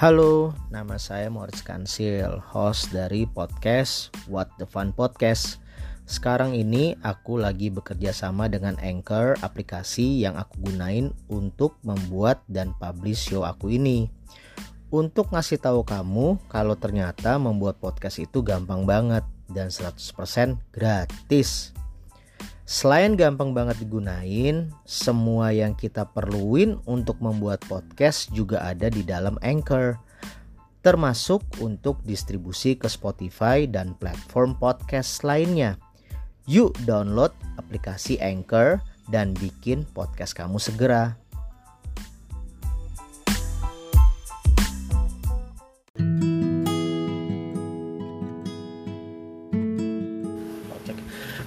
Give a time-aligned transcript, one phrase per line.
[0.00, 5.60] Halo, nama saya Moritz Kansil, host dari podcast What the Fun Podcast.
[6.08, 12.72] Sekarang ini aku lagi bekerja sama dengan Anchor, aplikasi yang aku gunain untuk membuat dan
[12.80, 14.08] publish show aku ini.
[14.88, 20.00] Untuk ngasih tahu kamu kalau ternyata membuat podcast itu gampang banget dan 100%
[20.72, 21.76] gratis.
[22.70, 29.34] Selain gampang banget digunain, semua yang kita perluin untuk membuat podcast juga ada di dalam
[29.42, 29.98] Anchor.
[30.78, 35.82] Termasuk untuk distribusi ke Spotify dan platform podcast lainnya.
[36.46, 38.78] Yuk download aplikasi Anchor
[39.10, 41.19] dan bikin podcast kamu segera.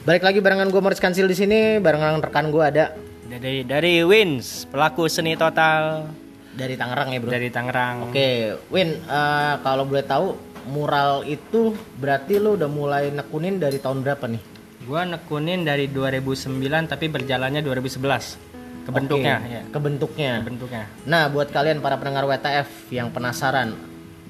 [0.03, 2.91] Balik lagi barengan gue Moritz Kansil di sini, barengan rekan gue ada
[3.23, 6.12] Dari dari Wins, pelaku seni total
[6.54, 7.32] dari Tangerang ya bro.
[7.32, 8.12] dari Tangerang.
[8.12, 10.35] Oke, Win, eh, kalau boleh tahu
[10.68, 14.41] mural itu berarti lu udah mulai nekunin dari tahun berapa nih?
[14.84, 18.35] Gua nekunin dari 2009 tapi berjalannya 2011.
[18.84, 19.62] Kebentuknya Oke, ya.
[19.71, 20.34] Kebentuknya.
[20.43, 20.84] Kebentuknya.
[21.07, 23.71] Nah, buat kalian para pendengar WTF yang penasaran,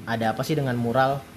[0.05, 1.32] ada apa sih dengan mural?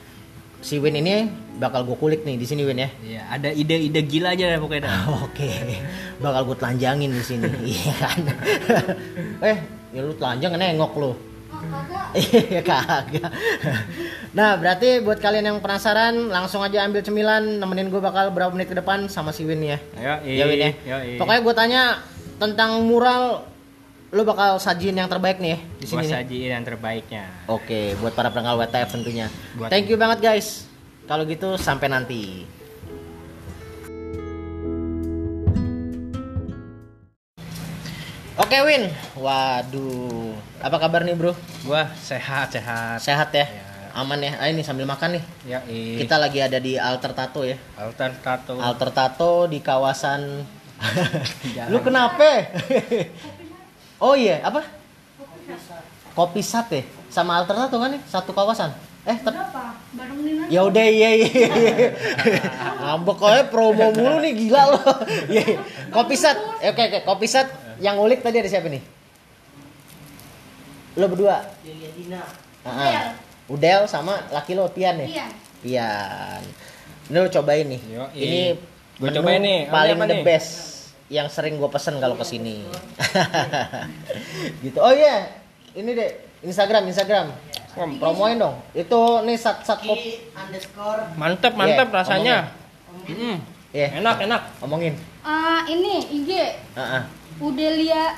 [0.65, 2.91] Si Win ini bakal gue kulik nih di sini Win ya.
[3.01, 4.91] Iya, ada ide-ide gila aja deh pokoknya.
[5.25, 5.49] Oke,
[6.21, 8.21] bakal gue telanjangin di sini, iya kan?
[9.53, 9.59] eh,
[9.95, 11.13] ya lu telanjang nengok lu.
[12.17, 13.33] Iya kagak.
[14.37, 18.69] Nah berarti buat kalian yang penasaran langsung aja ambil cemilan nemenin gue bakal berapa menit
[18.69, 19.79] ke depan sama si Win ya.
[19.97, 20.71] Ayo, Ya Win ya.
[20.85, 21.17] Yoi.
[21.17, 21.83] Pokoknya gue tanya
[22.37, 23.49] tentang mural,
[24.15, 26.13] lu bakal sajiin yang terbaik nih ya di gua sini.
[26.31, 26.55] nih.
[26.55, 27.25] yang terbaiknya.
[27.51, 29.27] Oke, buat para pendengar WTF tentunya.
[29.59, 30.71] Buat- Thank you banget guys.
[31.11, 32.47] Kalau gitu sampai nanti.
[38.37, 41.33] Oke Win, waduh, apa kabar nih bro?
[41.65, 43.01] Gua sehat sehat.
[43.01, 43.49] Sehat ya?
[43.49, 43.65] Ya.
[43.97, 44.37] Aman ya?
[44.37, 45.25] Ah, ini sambil makan nih.
[45.49, 45.59] Ya,
[45.97, 47.57] Kita lagi ada di Alter Tato ya.
[47.81, 48.61] alter tato.
[48.61, 50.45] Alter Tato di kawasan.
[51.73, 52.21] Lu kenapa?
[54.03, 54.65] oh iya, apa?
[56.17, 56.81] Kopi Sate
[57.13, 58.73] sama Alter Tato kan nih satu kawasan.
[59.07, 59.39] Eh, tapi.
[60.51, 61.29] Ya udah iya iya.
[61.31, 61.49] iya.
[62.83, 64.81] Ngambek aja promo mulu nih gila lo.
[65.31, 65.43] Iya.
[65.47, 65.57] iya.
[65.95, 66.35] Kopi Sat.
[66.59, 67.47] Eh, Oke oke, Kopi Sat
[67.79, 68.83] yang ngulik tadi ada siapa nih?
[70.99, 71.47] Lo berdua.
[72.67, 73.15] Ah,
[73.47, 75.07] Udel sama laki lo Tian ya?
[75.07, 75.27] Iya.
[75.63, 76.43] Tian.
[77.07, 77.81] Ini lo cobain nih.
[77.87, 78.41] Yo, Ini
[78.99, 79.61] Gua menu cobain nih.
[79.71, 80.23] Paling the nih?
[80.27, 80.76] best
[81.07, 82.67] yang sering gue pesen kalau ke sini.
[84.65, 84.79] gitu.
[84.83, 85.31] Oh iya,
[85.79, 86.11] ini deh
[86.43, 87.31] Instagram Instagram.
[88.01, 88.57] Promoin dong.
[88.73, 90.01] Itu nih sat sat kop.
[91.21, 92.37] Mantep mantep Iya, rasanya.
[93.07, 93.37] Mm,
[93.77, 94.01] Iya.
[94.01, 94.43] enak enak.
[94.65, 94.97] Omongin.
[95.21, 96.31] Ah, ini IG
[96.73, 97.03] Heeh.
[97.37, 98.17] Udelia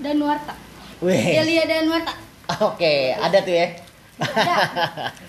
[0.00, 0.56] Danuarta.
[1.04, 1.20] Wih.
[1.20, 2.12] Udelia Danuarta.
[2.64, 3.68] Oke, ada tuh ya.
[4.16, 4.56] Ada.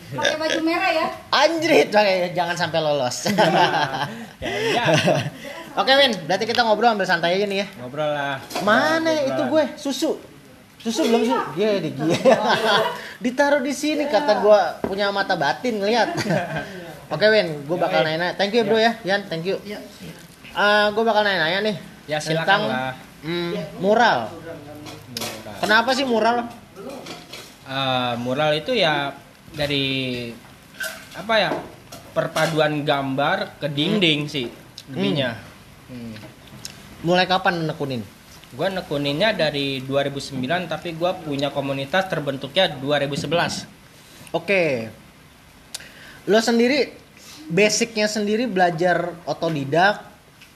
[0.16, 1.07] Pakai baju merah ya.
[1.33, 1.89] Anjrit,
[2.31, 3.25] jangan sampai lolos.
[4.45, 4.83] Ya, ya.
[5.75, 7.67] Oke, Win, berarti kita ngobrol ambil santai aja nih ya.
[7.83, 8.39] Ngobrol lah.
[8.63, 9.27] Mana Ngobrol.
[9.27, 9.63] itu gue?
[9.75, 10.11] Susu.
[10.79, 11.35] Susu belum susu.
[11.59, 11.91] Iya, di
[13.19, 16.15] Ditaruh di sini kata gue punya mata batin ngeliat.
[17.13, 18.31] Oke, Win, gue bakal nanya.
[18.39, 18.95] Thank you, Bro ya.
[19.03, 19.59] Yan, thank you.
[19.67, 21.75] Eh, gue bakal nanya-nanya nih.
[22.07, 22.93] Ya, silakan tentang, lah.
[23.27, 23.51] mm,
[23.83, 24.19] mural.
[25.59, 26.47] Kenapa sih mural?
[27.67, 29.11] Eh, mural itu ya
[29.51, 30.29] dari
[31.19, 31.51] apa ya
[32.15, 34.47] perpaduan gambar ke dinding sih
[34.93, 35.35] lebihnya.
[35.35, 35.54] Hmm.
[37.06, 38.01] Mulai kapan nekunin?
[38.56, 43.68] Gua nekuninnya dari 2009 tapi gua punya komunitas terbentuknya 2011.
[44.34, 44.90] Oke.
[46.25, 46.90] Lo sendiri
[47.51, 50.01] basicnya sendiri belajar otodidak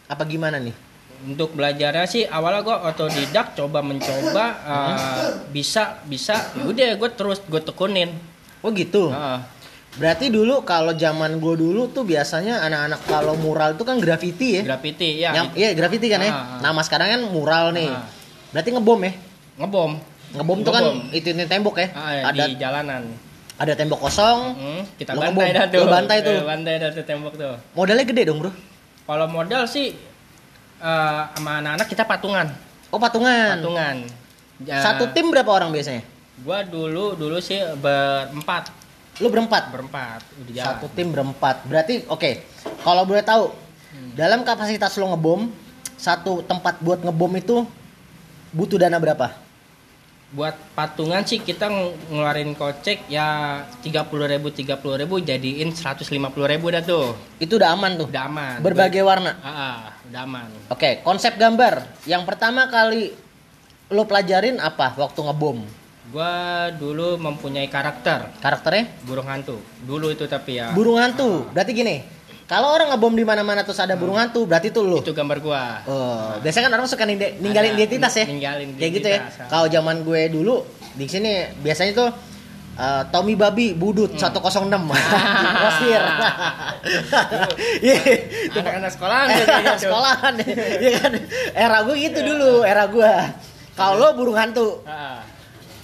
[0.10, 0.74] apa gimana nih?
[1.20, 7.44] Untuk belajarnya sih awalnya gua otodidak coba mencoba eh, bisa bisa ya udah gue terus
[7.46, 8.10] gue tekunin.
[8.64, 9.12] Oh gitu.
[9.12, 9.59] Heeh.
[9.98, 14.64] Berarti dulu kalau zaman gue dulu tuh biasanya anak-anak kalau mural itu kan graffiti ya.
[14.64, 16.30] graffiti ya Yang iya graffiti kan ya.
[16.30, 16.60] Ah, ah.
[16.62, 17.90] Nama sekarang kan mural nih.
[17.90, 18.06] Ah.
[18.54, 19.14] Berarti ngebom ya.
[19.60, 19.92] ngebom
[20.30, 21.88] Ngebom tuh kan itu ini tembok ya.
[21.98, 23.02] Ah, ya, ada di jalanan.
[23.60, 24.56] ada tembok kosong.
[24.56, 25.58] Hmm, kita Lu bantai ngebom.
[25.58, 25.80] dah tuh.
[25.82, 26.36] Lu bantai tuh.
[26.38, 27.54] Eh, bantai dah tuh tembok tuh.
[27.76, 28.52] Modalnya gede dong, Bro.
[29.04, 29.92] Kalau modal sih
[30.80, 32.48] eh, sama anak-anak kita patungan.
[32.88, 33.58] Oh, patungan.
[33.60, 33.96] Patungan.
[34.64, 36.08] Ya, Satu tim berapa orang biasanya?
[36.40, 38.72] Gua dulu dulu sih berempat,
[39.20, 39.72] Lu berempat.
[39.72, 40.68] berempat udah jalan.
[40.76, 41.68] Satu tim berempat.
[41.68, 42.40] Berarti oke.
[42.80, 43.52] Kalau boleh tahu,
[44.16, 45.52] dalam kapasitas lo ngebom,
[46.00, 47.68] satu tempat buat ngebom itu
[48.56, 49.36] butuh dana berapa?
[50.30, 56.70] Buat patungan sih kita ng- ngeluarin kocek ya 30.000 ribu, 30.000 ribu jadiin 150.000 ribu
[56.70, 57.18] dah tuh.
[57.42, 58.08] Itu udah aman tuh.
[58.08, 58.62] Udah aman.
[58.62, 59.36] Berbagai warna.
[59.42, 60.50] Ah, ah, udah aman.
[60.70, 61.82] Oke, konsep gambar.
[62.06, 63.12] Yang pertama kali
[63.90, 65.66] lo pelajarin apa waktu ngebom?
[66.10, 69.62] Gua dulu mempunyai karakter Karakternya burung hantu.
[69.86, 70.74] Dulu itu tapi ya.
[70.74, 71.46] burung hantu.
[71.54, 72.02] Berarti gini,
[72.50, 75.06] kalau orang ngebom di mana-mana terus ada burung hantu, berarti itu lu.
[75.06, 75.86] Itu gambar gua.
[75.86, 78.26] Oh, biasanya kan orang suka ninggalin Ada, identitas ya.
[78.26, 79.20] ninggalin Kayak gitu ya.
[79.46, 80.66] Kalau zaman gue dulu
[80.98, 82.10] di sini biasanya tuh
[82.74, 84.50] eh, Tommy Babi Budut 106
[85.62, 86.02] Rosir.
[87.86, 87.96] Iya.
[88.50, 90.34] Anak-anak sekolahan Era gitu, sekolahan.
[90.82, 91.12] Iya kan?
[91.54, 93.14] Era gue gitu dulu, era gue.
[93.78, 94.82] Kalau lo burung hantu,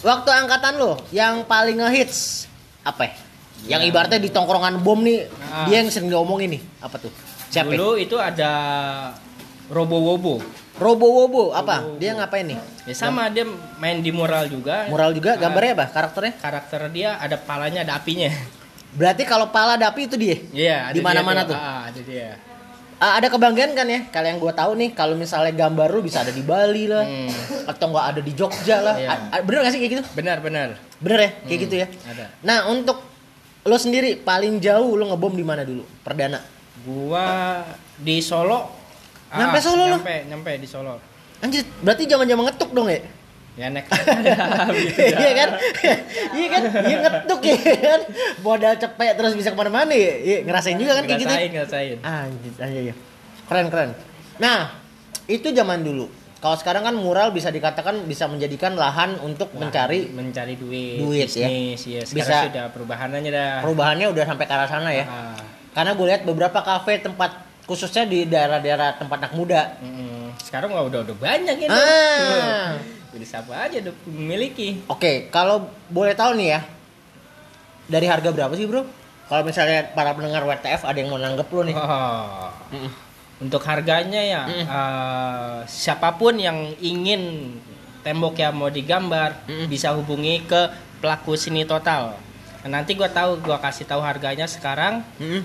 [0.06, 2.46] waktu angkatan lo yang paling ngehits
[2.86, 3.14] apa ya?
[3.66, 3.88] Yang Ya.
[3.90, 5.66] ibaratnya di tongkrongan bom nih, Ah.
[5.66, 6.62] dia yang sering diomongin nih.
[6.78, 7.10] Apa tuh?
[7.50, 7.74] Siapa?
[7.74, 7.82] ya?
[7.82, 8.52] Dulu itu ada
[9.74, 10.38] Robo Wobo.
[10.78, 11.82] Robo Wobo apa?
[11.82, 11.98] Robo-Wobo.
[11.98, 12.60] Dia ngapain nih?
[12.86, 13.48] Ya sama dia
[13.82, 14.86] main di mural juga.
[14.92, 15.86] Mural juga, Ah, gambarnya apa?
[15.90, 16.34] Karakternya?
[16.38, 18.30] Karakter dia ada palanya, ada apinya.
[18.94, 20.38] Berarti kalau pala ada api itu dia.
[20.54, 21.56] Iya, Di mana-mana tuh.
[21.58, 22.38] Ah, ada dia.
[23.06, 24.10] Ah, ada kebanggaan kan ya?
[24.10, 27.30] Kalau yang gue tahu nih, kalau misalnya gambar lu bisa ada di Bali lah, Hmm.
[27.68, 28.96] atau nggak ada di Jogja lah.
[29.30, 30.04] A- bener gak sih kayak gitu?
[30.12, 30.74] Benar, benar.
[30.98, 31.88] Bener ya, kayak Hmm, gitu ya.
[32.04, 32.26] Ada.
[32.42, 32.98] Nah untuk
[33.62, 35.86] lo sendiri paling jauh lo ngebom di mana dulu?
[36.02, 36.42] Perdana.
[36.82, 37.62] Gua
[37.96, 38.74] di Solo.
[39.30, 39.98] Ah, Nyampe Solo lu?
[39.98, 40.98] Nyampe, nyampe di Solo.
[41.38, 43.06] Anjir, berarti zaman-zaman ngetuk dong ya?
[43.56, 43.88] Ya nek.
[45.16, 45.50] Iya kan?
[46.36, 46.62] Iya kan?
[46.84, 48.02] Iya ngetuk ya kan?
[48.44, 50.14] Modal cepet terus bisa ke mana-mana ya?
[50.20, 51.32] Iya, ngerasain juga kan kayak gitu?
[51.32, 51.98] Ngerasain, ngerasain.
[52.04, 52.96] Anjir, anjir, iya.
[53.48, 53.90] Keren, keren.
[54.38, 54.76] Nah,
[55.26, 56.12] itu zaman dulu.
[56.36, 61.48] Kalau sekarang kan mural bisa dikatakan bisa menjadikan lahan untuk mencari mencari duit, Duit, ya.
[61.48, 62.02] bisnis, ya.
[62.06, 62.12] Bisa.
[62.12, 63.52] Sekarang sudah perubahannya dah.
[63.66, 65.06] perubahannya udah sampai ke arah sana ya.
[65.08, 65.40] Ah,
[65.74, 69.80] Karena gue lihat beberapa kafe tempat khususnya di daerah-daerah tempat anak muda.
[69.82, 71.72] mm, sekarang mah udah udah banyak itu.
[71.74, 72.78] Ah.
[73.16, 74.84] Jadi siapa aja udah memiliki.
[74.86, 76.62] Oke, kalau boleh tahu nih ya.
[77.88, 78.84] Dari harga berapa sih, Bro?
[79.26, 81.74] Kalau misalnya para pendengar WTF ada yang mau nanggep lu nih.
[81.74, 82.52] Oh.
[83.36, 84.64] Untuk harganya ya, Mm.
[84.64, 87.52] eh, siapa pun yang ingin
[88.00, 89.68] tembok yang mau digambar Mm.
[89.68, 90.70] bisa hubungi ke
[91.00, 92.16] pelaku seni total.
[92.64, 95.04] Nah, nanti gua tahu, gua kasih tahu harganya sekarang.
[95.18, 95.44] Mm-mm.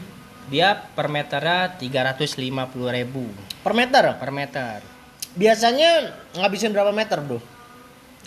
[0.49, 3.31] Dia per meternya 350.000
[3.61, 4.05] Per meter.
[4.17, 4.79] per meter.
[5.33, 7.39] Biasanya ngabisin berapa meter, Bro?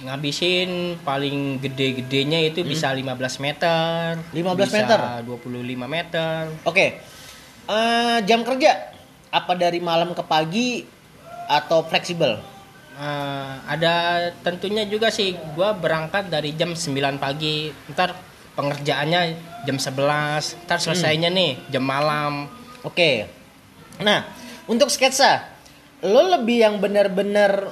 [0.01, 4.17] Ngabisin paling gede-gedenya itu bisa 15 meter.
[4.33, 4.99] 15 bisa meter?
[5.21, 6.49] 25 meter.
[6.65, 6.97] Oke.
[7.69, 8.89] Eh, jam kerja
[9.29, 10.81] apa dari malam ke pagi
[11.45, 12.41] atau fleksibel?
[12.93, 13.93] Eh, ada
[14.41, 18.17] tentunya juga sih gua berangkat dari jam 9 pagi ntar
[18.53, 19.21] pengerjaannya
[19.65, 21.37] jam 11 ntar selesainya Hmm.
[21.37, 22.49] nih jam malam
[22.83, 23.31] Oke.
[24.03, 24.27] Nah,
[24.67, 25.47] untuk sketsa,
[26.03, 27.71] lo lebih yang benar-benar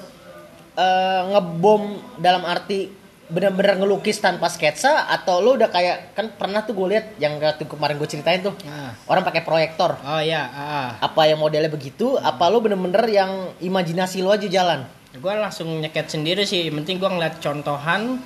[0.73, 1.83] eh, ngebom
[2.17, 2.89] dalam arti
[3.27, 7.63] benar-benar ngelukis tanpa sketsa atau lo udah kayak kan pernah tuh gue lihat yang waktu
[7.63, 8.91] kemarin gue ceritain tuh Ah.
[9.07, 9.95] orang pakai proyektor.
[9.95, 10.89] oh ya ah.
[10.99, 12.19] Apa yang modelnya begitu?
[12.19, 14.83] Apa lo bener-bener yang imajinasi lo aja jalan?
[15.13, 18.19] gua langsung nyeket sendiri sih yang penting gua ngeliat contohan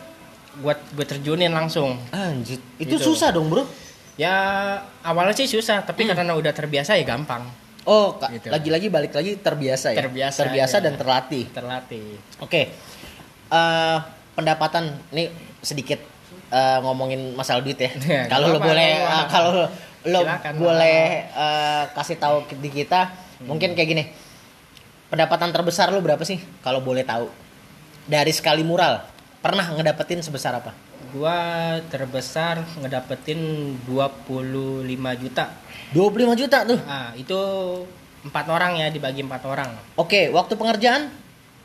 [0.62, 3.10] buat gue terjunin langsung Anjir, itu Gitu.
[3.10, 3.66] susah dong bro.
[4.16, 4.32] ya
[5.02, 6.14] awalnya sih susah tapi Hmm.
[6.14, 7.42] karena udah terbiasa ya gampang
[7.86, 8.50] Oh, Gitu.
[8.50, 10.02] lagi-lagi balik lagi terbiasa ya.
[10.02, 10.84] Terbiasa, terbiasa ya.
[10.84, 11.46] dan terlatih.
[11.50, 12.74] terlatih Oke,
[13.46, 13.98] Eh,
[14.34, 15.30] pendapatan nih
[15.62, 16.02] sedikit
[16.48, 17.94] eh, ngomongin masalah duit ya.
[18.04, 19.70] Ya, kalau lo boleh, eh, kalau
[20.04, 20.54] lo Silakan.
[20.58, 23.46] boleh eh, kasih tahu di kita, Hmm.
[23.48, 24.04] mungkin kayak gini.
[25.06, 26.42] Pendapatan terbesar lo berapa sih?
[26.60, 27.30] Kalau boleh tahu.
[28.04, 29.06] Dari sekali mural,
[29.40, 30.74] pernah ngedapetin sebesar apa?
[31.08, 31.38] gua
[31.88, 33.40] terbesar ngedapetin
[33.86, 34.84] 25
[35.16, 35.48] juta
[35.94, 36.80] 25 juta tuh.
[36.86, 37.40] Ah, itu
[38.26, 39.70] empat orang ya dibagi empat orang.
[39.96, 41.12] Oke, waktu pengerjaan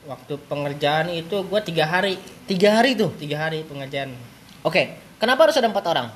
[0.00, 2.16] Waktu pengerjaan itu gue tiga hari,
[2.48, 3.12] tiga hari tuh.
[3.20, 4.16] tiga hari pengerjaan.
[4.64, 6.08] Oke, kenapa harus ada empat orang?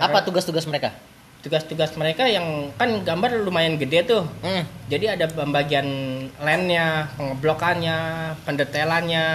[0.00, 0.96] Karena- tugas-tugas mereka?
[1.44, 4.24] Tugas-tugas mereka yang kan gambar lumayan gede tuh.
[4.40, 4.64] Hmm.
[4.88, 5.86] Jadi ada pembagian
[6.40, 7.98] landnya, pengeblokannya,
[8.42, 9.26] pendetailannya.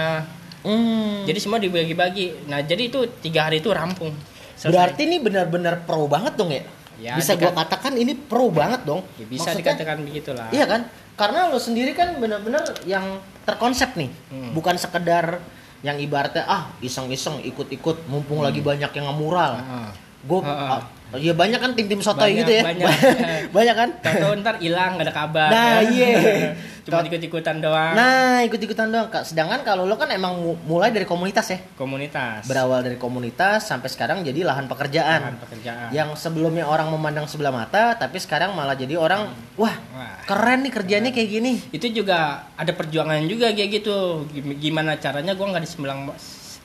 [0.66, 1.22] Hmm.
[1.24, 2.50] Jadi semua dibagi-bagi.
[2.50, 4.10] Nah jadi itu tiga hari itu rampung.
[4.58, 4.74] Selesai.
[4.74, 6.66] Berarti ini benar-benar pro banget dong ya?
[6.96, 9.02] Ya, bisa gua katakan ini pro banget dong.
[9.16, 10.46] Ya, bisa Maksudnya- dikatakan begitulah.
[10.50, 10.80] Iya kan?
[11.14, 14.10] Karena lo sendiri kan benar-benar yang terkonsep nih.
[14.30, 14.50] Hmm.
[14.50, 15.38] Bukan sekedar
[15.80, 19.52] yang ibaratnya ah iseng-iseng ikut-ikut mumpung lagi banyak yang ngemural.
[19.58, 19.90] Ah.
[20.24, 20.82] Gue Ah, ah.
[21.14, 22.62] ya banyak kan tim-tim sotoy Banyak, gitu ya.
[22.64, 22.88] banyak.
[23.56, 23.88] banyak kan?
[24.00, 25.48] Tahu ntar hilang gak ada kabar.
[25.52, 26.08] Nah, iya.
[26.84, 27.96] Cuma ikut-ikutan doang.
[27.96, 29.08] Nah, ikut-ikutan doang.
[29.08, 29.24] Kak.
[29.24, 31.58] Sedangkan kalau lo kan emang mu- mulai dari komunitas ya.
[31.74, 32.44] Komunitas.
[32.44, 35.20] Berawal dari komunitas sampai sekarang jadi lahan pekerjaan.
[35.24, 35.88] Lahan pekerjaan.
[35.90, 40.20] yang sebelumnya orang memandang sebelah mata tapi sekarang malah jadi orang wah Wah.
[40.24, 42.18] keren nih kerjanya kayak gini itu juga
[42.52, 43.96] ada perjuangan juga kayak gitu
[44.28, 46.12] Gim- gimana caranya gua nggak disembelang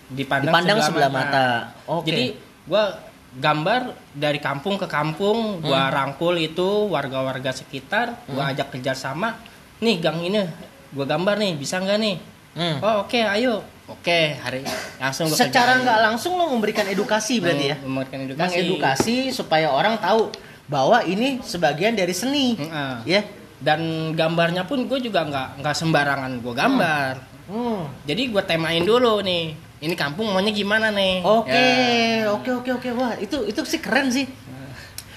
[0.09, 1.47] dipandang, Dipandang sebelah mata.
[1.85, 2.05] Oke.
[2.05, 2.25] jadi
[2.65, 2.97] gua
[3.31, 9.37] gambar dari kampung ke kampung gua rangkul itu warga-warga sekitar gua ajak kerjasama
[9.79, 10.43] nih gang ini
[10.89, 12.17] gua gambar nih bisa nggak nih
[12.49, 12.81] Hmm.
[12.81, 14.65] oh oke ayo oke hari
[14.97, 17.77] langsung gua Secara nggak langsung lo memberikan edukasi berarti ya.
[17.77, 20.33] Mem- memberikan edukasi Mengedukasi supaya orang tahu
[20.65, 22.57] bahwa ini sebagian dari seni.
[22.57, 22.95] Heeh.
[23.07, 23.21] Ya.
[23.59, 23.79] dan
[24.13, 27.13] gambarnya pun gue juga nggak nggak sembarangan gue gambar
[27.45, 27.91] Hmm.
[28.01, 32.29] jadi gue temain dulu nih ini kampung maunya gimana nih Oke, Ya.
[32.29, 32.89] oke, oke, oke.
[32.93, 34.25] Wah, itu itu sih keren sih.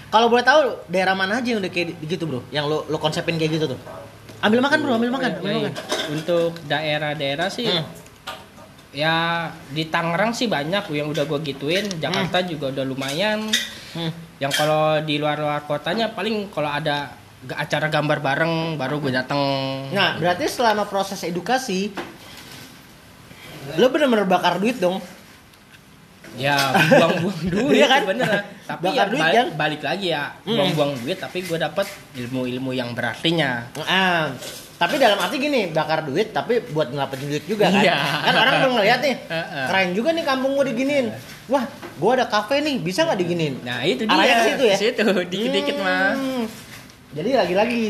[0.08, 2.44] Kalau boleh tahu daerah mana aja yang udah kayak gitu, Bro?
[2.48, 3.80] Yang lo lo konsepin kayak gitu tuh.
[4.42, 5.62] Ambil makan, Bro, ambil makan, ambil Baik.
[5.64, 5.74] makan.
[6.12, 7.86] untuk daerah-daerah sih Hmm.
[8.92, 9.14] ya
[9.70, 13.48] di Tangerang sih banyak yang udah gue gituin Jakarta juga udah lumayan
[13.92, 14.12] Hmm.
[14.36, 17.16] yang kalau di luar-luar kotanya paling kalau ada
[17.50, 19.40] acara gambar bareng baru gue dateng
[19.90, 21.88] Nah, berarti selama proses edukasi
[23.72, 24.98] lo bener-bener bakar duit dong.
[26.34, 26.56] Ya
[26.90, 28.02] buang-buang duit Iya kan?
[28.06, 28.28] bener
[28.62, 29.46] tapi Bakar ya duit balik, kan?
[29.54, 30.56] balik lagi ya Hmm.
[30.56, 31.86] buang-buang duit tapi gue dapet
[32.16, 34.32] ilmu-ilmu yang berartinya Ah,
[34.74, 37.78] tapi dalam arti gini, bakar duit tapi buat ngelapain duit juga kan.
[37.78, 37.94] Iya.
[37.94, 39.14] Kan orang udah ngeliat nih,
[39.70, 41.06] keren juga nih kampung gua diginiin.
[41.46, 41.62] Wah,
[42.02, 43.62] gua ada kafe nih, bisa nggak diginiin?
[43.62, 44.76] nah itu dia Arahnya ke situ ya?
[44.76, 46.44] situ dikit-dikit mah Hmm.
[47.12, 47.82] Jadi lagi-lagi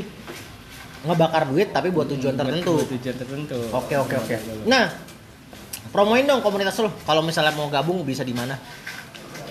[1.02, 2.74] ngebakar duit tapi buat tujuan tertentu.
[2.76, 4.36] Buat tujuan tertentu Oke oke oke.
[4.66, 4.84] Nah,
[5.92, 6.90] promoin dong komunitas lo.
[7.02, 8.56] Kalau misalnya mau gabung bisa di mana?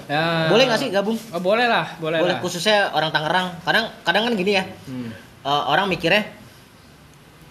[0.06, 0.50] Ya.
[0.50, 1.16] Boleh nggak sih gabung?
[1.32, 2.42] Oh, boleh lah, boleh, Boleh lah.
[2.42, 3.62] khususnya orang Tangerang.
[3.62, 4.66] Kadang kadang kan gini ya.
[4.84, 5.14] Hmm.
[5.42, 6.42] eh, orang mikirnya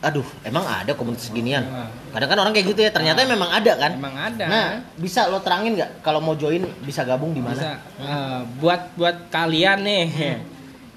[0.01, 1.61] aduh emang ada komunitas ginian
[2.09, 4.45] kadang kan orang kayak gitu ya ternyata memang ada kan Emang ada.
[4.49, 4.67] nah
[4.97, 7.53] bisa lo terangin nggak kalau mau join bisa gabung di Bisa.
[7.53, 10.05] mana Eh, buat buat kalian nih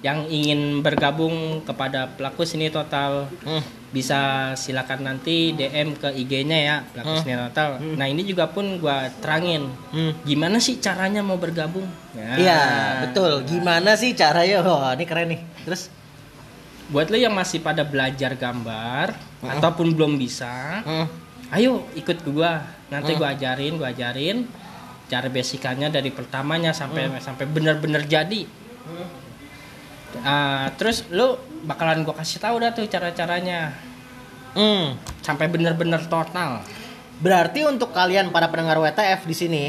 [0.04, 3.64] yang ingin bergabung kepada pelaku seni total Hmm.
[3.90, 7.22] bisa silakan nanti DM ke IG-nya ya pelaku Hmm.
[7.24, 7.70] seni total.
[7.96, 10.12] Nah ini juga pun gua terangin Hmm.
[10.22, 11.88] gimana sih caranya mau bergabung.
[12.14, 12.62] Nah, Iya
[13.08, 15.88] betul gimana sih caranya wah ini keren nih terus
[16.84, 21.08] Buat lo yang masih pada belajar gambar ataupun belum bisa, Hmm.
[21.50, 22.60] ayo ikut gua.
[22.92, 23.24] Nanti Hmm.
[23.24, 24.44] gua ajarin, gua ajarin
[25.08, 27.24] cara basicannya dari pertamanya sampai Hmm.
[27.24, 28.46] sampai bener-bener jadi.
[30.20, 33.74] Ah, terus lu bakalan gua kasih tahu dah tuh cara-caranya
[34.52, 34.94] Hmm.
[35.20, 36.62] sampai bener-bener total.
[37.16, 39.64] berarti untuk kalian para pendengar WTF di sini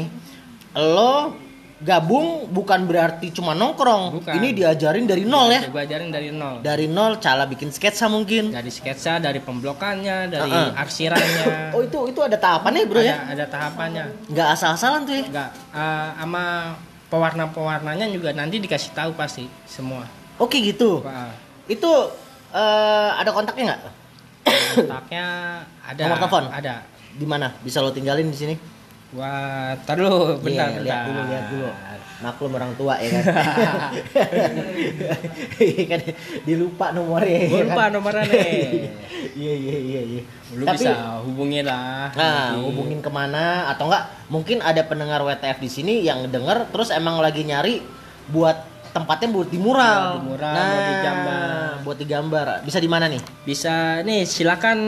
[0.75, 1.33] lo
[1.77, 4.33] gabung bukan berarti cuma nongkrong Bukan.
[4.33, 6.59] ini diajarin dari nol ya Gua ajarin dari nol.
[6.59, 10.75] dari nol cara bikin sketsa mungkin Dari sketsa, dari pemblokannya, dari Uh-uh.
[10.75, 11.45] arsirannya.
[11.75, 14.05] oh itu itu ada tahapannya bro ada, ya ada tahapannya.
[14.27, 16.43] nggak asal-asalan tuh ya Enggak, eh, sama
[17.07, 20.03] pewarna-pewarnanya juga nanti dikasih tahu pasti semua.
[20.37, 21.31] Oke gitu Wah,
[21.65, 21.91] itu
[22.51, 23.81] eh, ada kontaknya nggak
[24.75, 25.25] kontaknya
[25.81, 26.01] ada.
[26.01, 26.43] Nomor telepon?
[26.49, 26.75] Ada.
[27.15, 28.55] di mana bisa lo tinggalin di sini
[29.11, 30.83] Wah, tar dulu, bentar, Iya, bentar.
[30.83, 31.69] lihat dulu lihat dulu
[32.17, 33.23] maklum orang tua ya kan
[35.57, 35.99] Iya kan
[36.43, 37.89] dilupa nomornya ya Gua lupa kan?
[37.91, 38.91] nomornya nih.
[39.33, 42.11] iya iya iya iya Lu Tapi- bisa hubungi lah.
[42.11, 42.59] Nah, nanti.
[42.61, 44.03] hubungin ke mana atau enggak?
[44.27, 47.83] Mungkin ada pendengar WTF di sini yang denger terus emang lagi nyari
[48.27, 48.55] buat
[48.95, 49.99] tempatnya buat di mural.
[49.99, 51.83] Buat di mural, nah, mau digambar.
[51.83, 52.45] Buat digambar.
[52.63, 53.19] Bisa di mana nih?
[53.43, 54.79] Bisa nih, silakan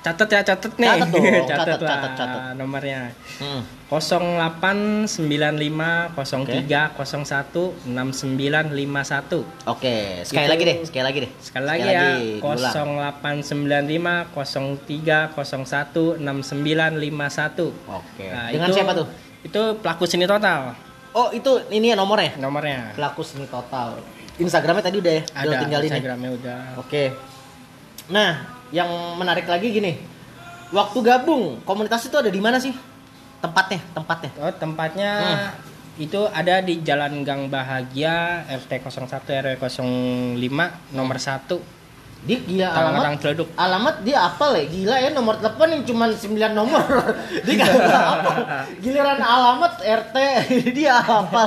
[0.00, 0.88] catat ya, catat nih.
[0.88, 2.56] Catat dong, catat, catat, catat.
[2.56, 3.12] nomornya.
[3.36, 3.60] Hmm.
[3.88, 5.16] 0895
[6.16, 9.68] 03 01 6951.
[9.68, 11.30] Oke, sekali Itu- lagi deh, sekali lagi deh.
[11.40, 12.72] Sekali lagi ya, diulang.
[12.72, 17.72] 0895 03 01 6951.
[17.88, 18.26] Oke.
[18.28, 19.06] Nah, Dengan itu- siapa tuh?
[19.44, 20.87] Itu pelaku seni total
[21.18, 22.38] Oh, itu ini ya nomornya.
[22.38, 22.94] nomornya.
[22.94, 23.98] Pelaku seni total.
[24.38, 25.90] Instagramnya tadi udah ya, udah Ada tinggalin ya.
[25.90, 26.60] Instagramnya udah.
[26.78, 27.04] Oke.
[28.08, 28.30] Nah,
[28.70, 28.86] yang
[29.18, 29.98] menarik lagi gini.
[30.70, 32.70] Waktu gabung, komunitas itu ada di mana sih?
[33.38, 34.30] Tempatnya, tempatnya.
[34.38, 35.50] Oh, tempatnya Hmm.
[35.98, 40.38] itu ada di Jalan Gang Bahagia RT 01 RW 05
[40.94, 41.58] nomor 1
[42.26, 43.22] Di gila alamat.
[43.22, 43.48] Celeduk.
[43.54, 44.66] Alamat dia apa ya?
[44.66, 46.84] Gila ya nomor telepon yang cuma 9 nomor.
[47.46, 48.32] dia nggak apa.
[48.82, 50.16] Giliran alamat RT
[50.78, 51.42] dia apa?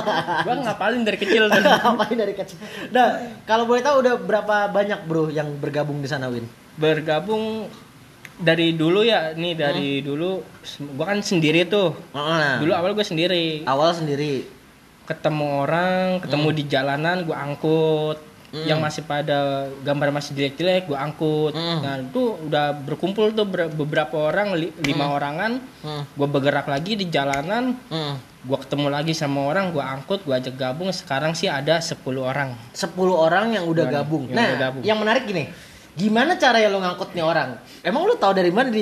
[0.48, 1.60] Gua ngapalin dari kecil tuh.
[1.92, 2.56] Apain dari kecil.
[2.88, 6.48] Nah, kalau boleh tahu udah berapa banyak bro yang bergabung di sana Win?
[6.80, 7.68] Bergabung
[8.40, 10.40] dari dulu ya, nih dari dulu
[10.96, 11.92] gua kan sendiri tuh.
[12.16, 12.64] Heeh.
[12.64, 13.68] Dulu awal gue sendiri.
[13.68, 14.48] awal sendiri.
[15.04, 18.31] Ketemu orang, ketemu di jalanan gua angkut.
[18.52, 18.68] Hmm.
[18.68, 19.38] Yang masih pada
[19.80, 21.52] gambar masih jelek-jelek gua angkut.
[21.52, 21.80] Hmm.
[21.80, 25.56] Nah, itu udah berkumpul tuh ber- beberapa orang, li- lima orangan.
[25.80, 26.04] Hmm.
[26.12, 28.20] Gue bergerak lagi di jalanan, Hmm.
[28.42, 30.92] gua ketemu lagi sama orang, gua angkut, gua ajak gabung.
[30.92, 32.52] Sekarang sih ada 10 orang.
[32.70, 34.28] 10 orang yang udah gabung.
[34.28, 34.82] yang nah, udah gabung.
[34.84, 35.48] yang menarik gini.
[35.92, 37.56] Gimana cara ya lo ngangkut nih orang?
[37.80, 38.80] Emang lo tahu dari mana di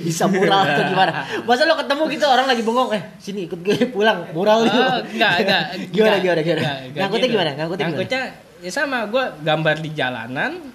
[0.00, 1.10] bisa mural atau gimana?
[1.42, 5.10] Masa lo ketemu gitu orang lagi bengong, eh sini ikut gue pulang mural Oh, yuk.
[5.10, 5.62] enggak, enggak.
[5.94, 6.58] gimana, enggak, gimana, gimana?
[6.58, 7.34] enggak, enggak Ngangkutnya gitu.
[7.34, 7.50] gimana?
[7.54, 8.50] Ngangkutnya gimana?
[8.62, 10.72] Ya sama, gua gambar di jalanan,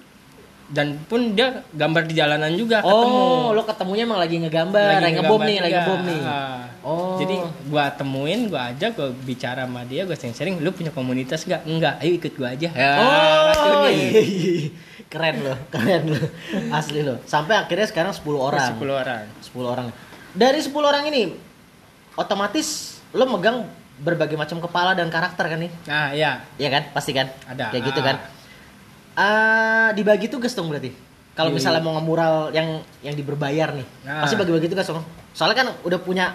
[0.68, 5.16] dan pun dia gambar di jalanan juga ketemu Oh, lo ketemunya emang lagi ngegambar, lagi
[5.16, 6.20] ngebom nih, lagi ngebom nih.
[6.20, 6.68] Ah.
[6.84, 7.16] Oh.
[7.16, 7.40] Jadi
[7.72, 11.64] gua temuin, gua ajak, gua bicara sama dia, gua sering-sering, lu punya komunitas nggak?
[11.64, 12.68] Enggak, ayo ikut gua aja.
[12.68, 13.92] Ya, Oh, racuni.
[13.96, 14.68] iya, iya.
[15.12, 16.24] keren loh, keren loh,
[16.68, 17.16] asli loh.
[17.24, 18.76] Sampai akhirnya sekarang 10 orang.
[18.76, 19.24] 10 orang.
[19.40, 19.88] 10 orang.
[20.36, 21.32] Dari 10 orang ini,
[22.12, 23.64] otomatis lo megang
[23.98, 25.70] berbagai macam kepala dan karakter kan nih?
[25.84, 26.42] Nah, ya.
[26.54, 27.26] Iya kan, pasti kan?
[27.44, 27.70] Ada.
[27.70, 28.06] Kayak gitu Ah.
[28.06, 28.16] kan?
[29.14, 30.94] Ah, dibagi tugas dong berarti.
[31.34, 31.56] Kalau Iya.
[31.58, 34.22] misalnya mau ngemural yang yang diberbayar nih, Ah.
[34.22, 35.02] pasti bagi-bagi tugas dong.
[35.30, 36.34] Soalnya kan udah punya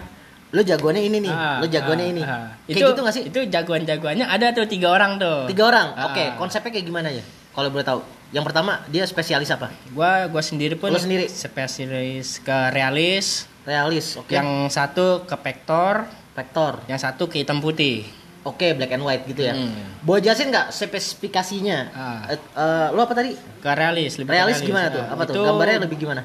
[0.50, 2.22] lo jagoannya ini nih, Ah, lo jagoannya ah, ini.
[2.22, 2.52] ah.
[2.62, 3.24] Kayak itu, gitu gak sih?
[3.26, 5.48] Itu jagoan-jagoannya ada tuh tiga orang tuh.
[5.48, 5.88] Tiga orang.
[5.92, 6.08] Ah.
[6.08, 7.24] Oke, konsepnya kayak gimana ya?
[7.50, 8.00] Kalau boleh tahu.
[8.30, 9.70] Yang pertama, dia spesialis apa?
[9.90, 11.30] Gua gua sendiri pun Lo sendiri?
[11.30, 14.28] spesialis ke realis, Realis, oke.
[14.28, 16.82] yang satu ke vektor, Vektor.
[16.90, 18.02] yang satu ke hitam putih.
[18.44, 19.56] Oke, black and white gitu ya.
[19.56, 20.04] Hmm.
[20.04, 21.78] Boleh jelasin nggak spesifikasinya?
[21.96, 22.28] Ah.
[22.28, 23.32] Eh, eh, lo apa tadi?
[23.32, 25.00] Ke realis, lebih ke Realis gimana tuh?
[25.00, 25.32] Apa tuh?
[25.32, 26.22] itu Gambarnya lebih gimana?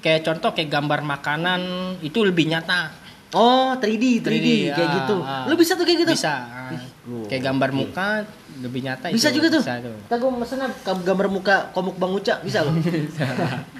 [0.00, 1.60] Kayak contoh kayak gambar makanan
[2.00, 2.96] itu lebih nyata.
[3.30, 5.16] Oh, 3D, 3D, 3D, kayak ah, gitu.
[5.22, 5.44] ah.
[5.46, 6.12] Lo bisa tuh kayak gitu?
[6.16, 6.34] Bisa.
[6.48, 6.72] ah.
[7.28, 8.24] kayak gambar muka
[8.60, 9.38] lebih nyata Bisa itu.
[9.38, 9.62] juga tuh.
[9.62, 9.96] Bisa tuh.
[10.08, 12.72] Gue gambar muka komuk Bang Uca, bisa lo?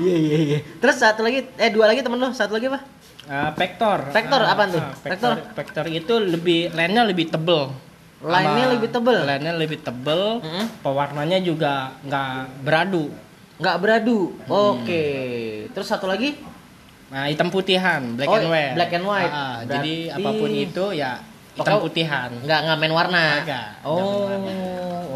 [0.00, 0.58] Iya iya iya.
[0.78, 2.80] Terus satu lagi, eh dua lagi temen lo, satu lagi apa?
[3.26, 4.10] Ah, vektor.
[4.10, 4.82] Vektor Ah, apaan tuh?
[4.82, 7.70] ah, vektor, vektor itu lebih line-nya lebih tebel.
[8.20, 9.18] Sama- lebih tebel?
[9.22, 10.22] Line-nya lebih tebel.
[10.40, 10.64] Mm-mm.
[10.82, 13.08] Pewarnanya juga nggak beradu.
[13.56, 14.18] Nggak beradu.
[14.44, 14.82] Hmm.
[14.82, 15.04] Oke.
[15.70, 16.36] Terus satu lagi?
[17.10, 18.72] Nah, hitam putihan, black Oh, and white.
[18.76, 19.32] black and white.
[19.32, 21.18] Ah, jadi apa pun itu ya
[21.52, 22.30] hitam Pokoknya- putihan.
[22.40, 23.24] Nggak nggak main warna.
[23.42, 24.30] Nggak Oh,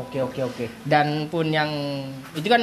[0.00, 0.64] oke oke oke.
[0.82, 1.70] Dan pun yang
[2.32, 2.62] itu kan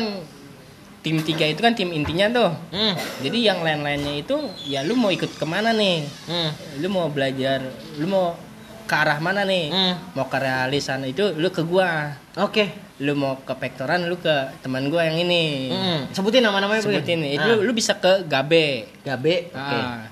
[1.01, 2.51] tim tiga itu kan tim intinya tuh.
[2.69, 6.05] Hmm, Jadi yang lain-lainnya itu ya lu mau ikut ke mana nih?
[6.27, 7.63] hmm, Lu mau belajar,
[7.95, 8.37] lu mau
[8.83, 9.71] ke arah mana nih?
[9.71, 9.93] hmm.
[10.13, 12.13] Mau ke realisan itu lu ke gua.
[12.37, 12.69] Oke.
[13.01, 14.29] Lu mau ke vektoran lu ke
[14.61, 15.73] teman gua yang ini.
[15.73, 15.99] Hmm.
[16.11, 16.85] Sebutin nama-namanya.
[16.85, 17.57] Sebutin itu Ah.
[17.57, 18.85] lu bisa ke Gabe.
[19.01, 19.49] Gabe.
[19.49, 19.57] Oke.
[19.79, 20.05] Ah.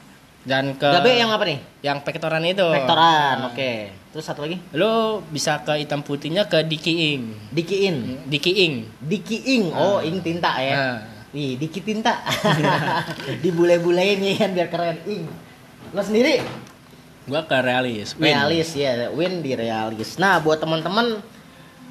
[0.49, 1.61] Dan ke Gabe yang apa nih?
[1.85, 2.65] yang vektoran itu.
[2.65, 3.45] Vektoran.
[3.45, 3.49] Ah.
[3.53, 3.93] Oke.
[4.09, 4.57] Terus satu lagi?
[4.73, 7.53] Lu bisa ke hitam putihnya ke Dikiing.
[7.53, 8.25] Dikiin.
[8.25, 8.73] Dikiing.
[8.97, 9.69] Dikiing.
[9.77, 10.73] Oh, ing tinta ya.
[10.73, 10.97] Ah.
[11.29, 12.25] Wih, diki tinta.
[13.45, 14.97] Dibule-bulein ya kan biar keren.
[15.05, 15.29] Ing.
[15.93, 16.41] Lo sendiri?
[17.29, 18.17] Gua ke realis.
[18.17, 18.33] Win.
[18.33, 20.17] Realis ya, win di realis.
[20.17, 21.21] Nah, buat teman-teman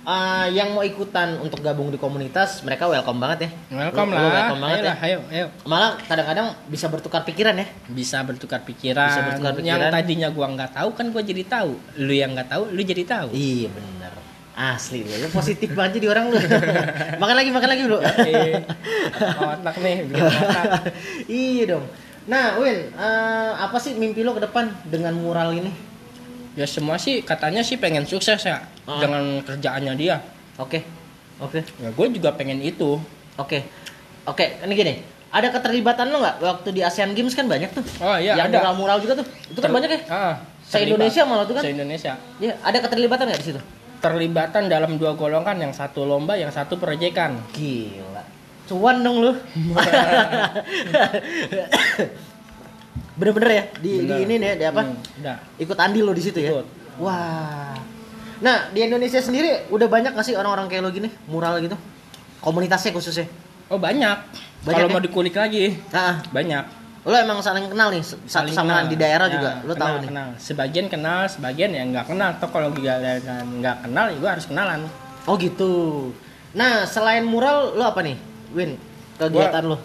[0.08, 3.50] eh, yang mau ikutan untuk gabung di komunitas, mereka welcome banget ya.
[3.78, 4.32] Welcome Lu- lu lah.
[4.34, 5.04] welcome banget Ayolah, ya.
[5.04, 5.46] ayo, ayo.
[5.62, 7.66] Malah kadang-kadang bisa bertukar pikiran ya.
[7.86, 9.04] Bisa bertukar pikiran.
[9.06, 9.90] Bisa bertukar Yang pikiran.
[9.92, 11.70] tadinya gua nggak tahu kan gua jadi tahu.
[11.98, 13.28] Lu yang nggak tahu, lu jadi tahu.
[13.30, 14.12] Iya bener.
[14.58, 16.38] Asli lu, lu positif banget jadi orang lu.
[17.22, 17.82] makan lagi, makan lagi.
[17.86, 18.34] Oke.
[19.38, 19.96] Otak nih,
[21.30, 21.84] iya dong.
[22.26, 25.70] Nah, Win, eh, apa sih mimpi lo ke depan dengan mural ini?
[26.58, 28.98] Ya semua sih katanya sih pengen sukses ya Ah.
[28.98, 30.18] dengan kerjaannya dia.
[30.58, 30.82] Oke,
[31.38, 32.98] oke, Ya gue juga pengen itu.
[33.36, 33.58] oke,
[34.26, 34.44] oke.
[34.58, 34.94] Ini gini,
[35.30, 37.84] ada keterlibatan lo nggak waktu di Asian Games kan banyak tuh?
[38.02, 38.58] Oh iya yang ada.
[38.58, 39.26] mural-mural juga tuh.
[39.46, 40.00] Itu kan Ter- banyak ya?
[40.10, 40.82] Ah, Se.
[40.82, 41.62] Indonesia malah tuh kan?
[41.62, 42.12] Se Indonesia.
[42.36, 43.60] Iya, ada keterlibatan nggak di situ?
[43.98, 47.38] Terlibatan dalam dua golongan, yang satu lomba, yang satu proyekan.
[47.54, 48.22] Gila.
[48.66, 49.30] Cuan dong lu.
[53.14, 54.22] Bener-bener ya di, di Bener.
[54.22, 54.82] ini nih di apa?
[54.82, 55.36] Hmm, udah.
[55.56, 56.50] Ikut andil lo di situ ya.
[56.52, 56.66] Ikut.
[56.98, 57.74] Wah.
[58.38, 61.74] Nah, di Indonesia sendiri udah banyak gak sih orang-orang kayak lo gini, mural gitu?
[62.38, 63.26] Komunitasnya khususnya.
[63.66, 64.16] Oh banyak.
[64.60, 64.92] Banyak Kalau ya?
[64.92, 66.64] mau dikulik lagi, Nah, banyak.
[67.00, 68.90] lo emang saling kenal nih satu Saling sama kenal.
[68.90, 69.50] di daerah Ya, juga.
[69.60, 70.08] Lo kenal, tahu nih.
[70.08, 70.28] Kenal.
[70.36, 72.28] Sebagian kenal, sebagian ya nggak kenal.
[72.32, 72.96] Atau kalau gak
[73.56, 74.80] nggak kenal, ya gue harus kenalan.
[75.24, 75.72] Oh gitu.
[76.52, 78.16] Nah, selain mural lo apa nih?
[78.50, 78.76] Win,
[79.16, 79.76] kegiatan lo.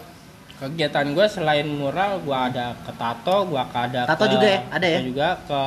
[0.54, 4.60] Kegiatan gue selain mural, gue ada ke tato, gue ada Tato ke, juga ya?
[4.70, 5.00] Ada ya?
[5.02, 5.62] juga ke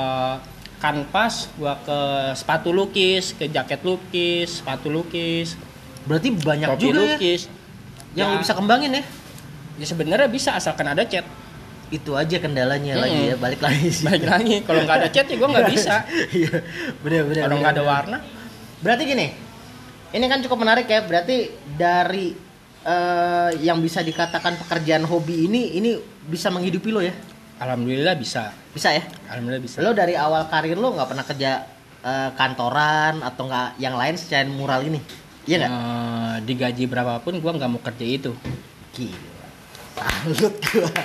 [0.76, 1.98] kanvas, gue ke
[2.32, 5.58] sepatu lukis, ke jaket lukis, sepatu lukis,
[6.06, 7.42] Berarti banyak topi juga ya lukis.
[8.14, 9.02] yang Ya, bisa kembangin ya.
[9.76, 11.26] ya sebenarnya bisa asalkan ada cat.
[11.86, 13.02] Itu aja kendalanya Hmm.
[13.02, 14.06] lagi ya, balik lagi sih.
[14.06, 15.94] Baik lagi, kalau nggak ada cat ya gue nggak bisa.
[16.30, 16.52] Iya,
[17.02, 17.42] bener bener.
[17.42, 18.18] Kalau nggak ada warna,
[18.76, 19.28] Berarti gini,
[20.10, 21.02] ini kan cukup menarik ya.
[21.02, 21.36] Berarti
[21.74, 22.45] dari
[22.86, 25.98] eh, yang bisa dikatakan pekerjaan hobi ini, ini
[26.30, 27.12] bisa menghidupi lo ya?
[27.56, 28.52] alhamdulillah bisa.
[28.72, 29.02] Bisa ya?
[29.32, 29.80] Alhamdulillah bisa.
[29.80, 31.64] Lo dari awal karir lo nggak pernah kerja
[32.04, 35.00] eh, kantoran atau nggak yang lain selain mural ini?
[35.48, 35.70] Iya nggak?
[35.72, 38.32] Eh, digaji berapapun gue nggak mau kerja itu.
[38.92, 39.34] Gila.
[39.96, 40.92] Salut gua.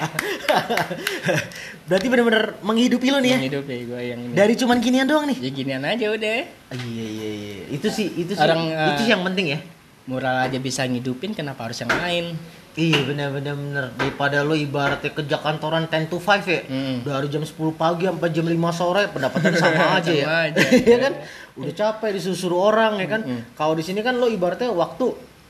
[1.87, 3.39] Berarti bener-bener menghidupi lo nih ya?
[3.39, 4.33] Menghidupi gue yang ini.
[4.35, 5.37] Dari cuman ginian doang nih?
[5.39, 6.43] Ya ginian aja udah.
[6.75, 7.63] Iya iya iya.
[7.71, 9.59] Itu sih itu sih Orang, eh, itu sih yang penting ya.
[10.03, 12.33] Mural aja bisa ngidupin, kenapa harus yang lain?
[12.71, 17.03] Iya bener-bener bener daripada lo ibaratnya kerja kantoran 10 to 5 ya Hmm.
[17.03, 20.59] dari jam 10 pagi sampai jam 5 sore pendapatan sama aja ya Sama aja.
[20.87, 21.13] Iya kan
[21.53, 23.21] udah capek disuruh orang ya kan
[23.53, 25.03] kalau di sini kan lo ibaratnya waktu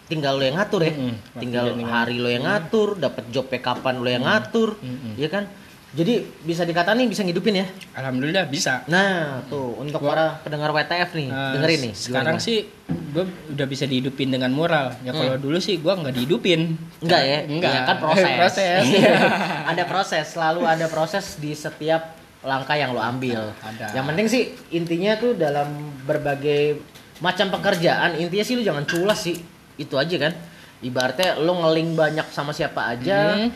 [0.08, 0.94] tinggal lo yang ngatur ya.
[0.98, 4.82] Waktu tinggal hari lo yang ngatur dapat jobnya kapan lo yang ngatur
[5.14, 5.46] ya kan
[5.92, 8.82] jadi bisa dikata nih bisa ngidupin ya Alhamdulillah bisa.
[8.88, 12.42] nah tuh untuk para pendengar WTF nih Eh, dengerin nih Sekarang gimana?
[12.42, 12.66] sih
[13.12, 14.95] gue udah bisa dihidupin dengan moral.
[15.04, 16.80] Ya kalau dulu sih gue nggak dihidupin.
[17.04, 17.39] Enggak ya?
[17.43, 17.71] Enggak.
[17.76, 18.36] Iya, kan proses.
[18.39, 18.84] Proses.
[18.88, 19.15] Iya.
[19.71, 23.52] ada proses, selalu ada proses di setiap langkah yang lo ambil.
[23.60, 23.93] Ada.
[23.93, 24.43] Yang penting sih
[24.74, 25.67] intinya tuh dalam
[26.08, 26.80] berbagai
[27.21, 29.38] macam pekerjaan, intinya sih lu jangan culas sih.
[29.76, 30.34] Itu aja kan.
[30.82, 33.38] Ibaratnya lo ngeling banyak sama siapa aja.
[33.38, 33.52] Hmm.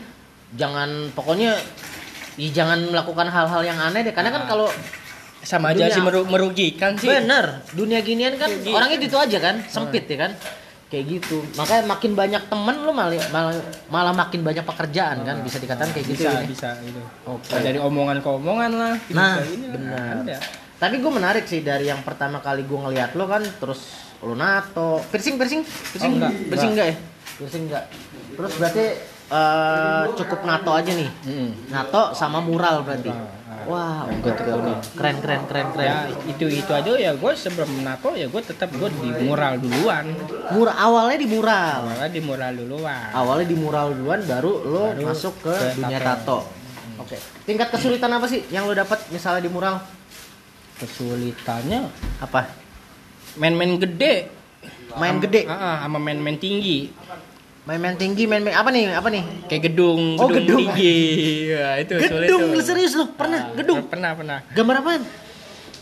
[0.54, 1.58] Jangan pokoknya
[2.36, 4.48] ya jangan melakukan hal-hal yang aneh deh karena kan Ah.
[4.48, 4.68] kalau
[5.46, 7.06] Sama aja Dunia- sih meru- merugikan sih.
[7.06, 8.74] Bener, dunia ginian kan Rugi.
[8.74, 10.32] orangnya gitu aja kan, sempit ya kan.
[10.86, 11.38] Kayak gitu.
[11.54, 13.54] Makanya makin banyak temen lu malah, malah
[13.86, 16.20] malah makin banyak pekerjaan kan, bisa dikatakan kayak gitu.
[16.20, 16.42] bisa ya.
[16.44, 16.98] bisa gitu.
[17.28, 17.50] Oke.
[17.52, 18.94] Dari omongan ke omongan lah.
[19.08, 20.14] Nah, Bisa ini benar.
[20.20, 20.36] Ada.
[20.76, 23.80] Tapi gue menarik sih dari yang pertama kali gue ngeliat lo kan, terus
[24.18, 26.32] lo nato, piercing piercing, piercing Oh, enggak.
[26.44, 26.96] piercing enggak ya?
[27.36, 27.84] Piercing enggak.
[28.32, 28.84] Terus berarti
[29.26, 31.10] eh, cukup nato aja nih.
[31.24, 31.50] Mm-mm.
[31.68, 33.10] Nato sama mural berarti.
[33.66, 34.76] Wah, Yang gue tekunin.
[34.94, 35.86] keren keren keren keren.
[35.86, 40.06] Ya itu itu aja ya gue sebelum nato ya gue tetap gue di mural duluan.
[40.50, 41.78] Mural awalnya di mural.
[41.84, 43.06] Awalnya di mural duluan.
[43.10, 46.14] awalnya di mural duluan baru lo Baru masuk ke, ke dunia tato.
[46.16, 46.38] tato.
[46.96, 47.16] Oke.
[47.42, 49.82] Tingkat kesulitan apa sih yang lo dapat misalnya di mural?
[50.76, 51.88] Kesulitannya
[52.20, 52.46] Apa?
[53.36, 54.28] main-main gede.
[54.94, 55.44] Main Am- gede.
[55.44, 56.88] Ah, ah, sama main-main tinggi.
[57.66, 58.94] Main-main tinggi, main-main apa nih?
[58.94, 59.26] Apa nih?
[59.50, 60.70] Kayak gedung, Oh, gedung.
[60.70, 61.50] tinggi.
[61.50, 62.62] Ya, itu sulit Gedung, tuh.
[62.62, 63.10] serius lo?
[63.10, 63.40] Pernah?
[63.44, 63.78] Ah, Gedung?
[63.84, 64.38] Pernah, pernah.
[64.54, 65.02] Gambar apaan?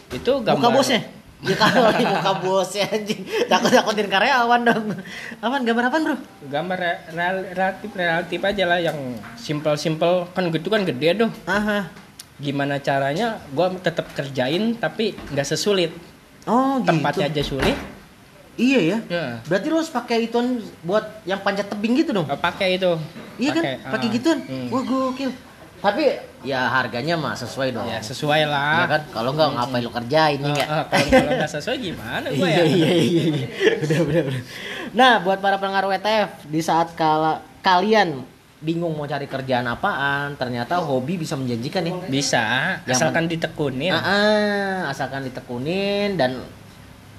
[0.08, 1.00] Itu gambar Muka bosnya?
[1.44, 3.20] Ya kalau di muka bosnya anjing.
[3.44, 4.96] Takut-takutin karyawan dong.
[5.38, 5.60] Apaan?
[5.62, 6.16] Gambar apaan bro?
[6.42, 8.96] Gambar re- rel- relatif relatif aja lah yang
[9.36, 11.30] simple-simple kan gitu kan gede tuh.
[11.44, 11.92] Aha.
[12.34, 15.92] Gimana caranya gua tetap kerjain tapi nggak sesulit.
[16.44, 16.88] Oh gitu.
[16.88, 17.76] Tempatnya aja sulit.
[18.54, 18.98] Iya ya.
[19.10, 19.24] Ya.
[19.44, 22.26] Berarti lo harus pakai ituan buat yang panjat tebing gitu dong?
[22.28, 22.94] Pakai itu.
[23.34, 23.62] Iya kan?
[23.62, 24.12] Pakai, Pakai ah.
[24.14, 24.38] gituan.
[24.46, 24.66] Hmm.
[24.70, 25.30] Wah gokil.
[25.84, 26.04] Tapi
[26.40, 27.84] ya harganya mah sesuai dong.
[27.84, 28.86] Ya sesuai lah.
[28.86, 29.02] Iya kan?
[29.10, 30.68] Kalau enggak ngapain lo kerjain Ah, ya enggak?
[30.70, 32.64] ah, kalau kalau nggak sesuai gimana gua Iya ya?
[32.64, 33.22] iya iya.
[33.28, 33.46] iya.
[33.84, 34.42] Udah udah udah.
[34.94, 38.22] Nah, buat para pendengar WTF di saat kala kalian
[38.64, 41.92] bingung mau cari kerjaan apaan, ternyata hobi bisa menjanjikan ya.
[42.08, 42.44] Bisa,
[42.88, 43.92] Yang asalkan ditekunin.
[43.92, 46.40] Ah, ah, asalkan ditekunin dan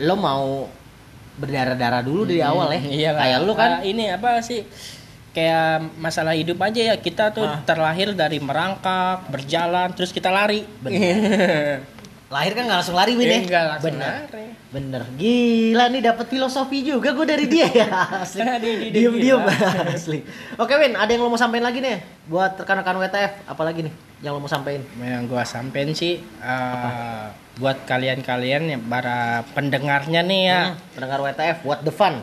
[0.01, 0.65] lo mau
[1.35, 2.81] berdarah-darah dulu dari awal ya.
[2.81, 3.09] Iya.
[3.13, 4.63] Kayak lo kan Ah, ini apa sih?
[5.31, 7.59] Kayak masalah hidup aja ya kita tuh Ah.
[7.61, 10.63] terlahir dari merangkak, berjalan, terus kita lari.
[12.25, 13.39] lahir kan nggak langsung lari Win ya.
[13.39, 14.11] Enggak langsung Bener.
[14.25, 14.45] lari.
[14.71, 15.01] Bener.
[15.13, 17.87] Gila nih dapat filosofi juga gue dari dia ya.
[18.23, 18.41] Asli.
[18.41, 19.41] Di- di- di- Diem-diem
[19.95, 20.19] asli.
[20.55, 23.31] Oke Win, ada yang lo mau sampein lagi nih buat rekan-rekan WTF?
[23.45, 24.83] Apalagi nih yang lo mau sampein?
[24.99, 27.25] Yang gua sampein sih eh,
[27.55, 30.61] buat kalian-kalian yang para pendengarnya nih ya.
[30.71, 32.19] Hmm, pendengar WTF, what the fun?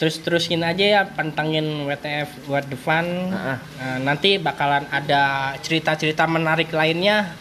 [0.00, 3.28] Terus terusin aja ya pantengin WTF What the Fun.
[3.28, 3.60] Ah.
[3.76, 7.36] Eh, nanti bakalan ada cerita-cerita menarik lainnya.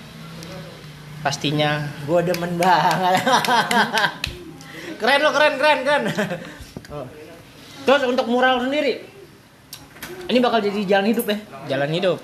[1.23, 3.23] Pastinya Gue demen banget.
[4.99, 6.03] keren lo, keren, keren, keren.
[6.91, 7.07] Oh.
[7.87, 9.07] Terus untuk mural sendiri,
[10.27, 11.37] ini bakal jadi jalan hidup ya?
[11.71, 12.19] jalan hidup.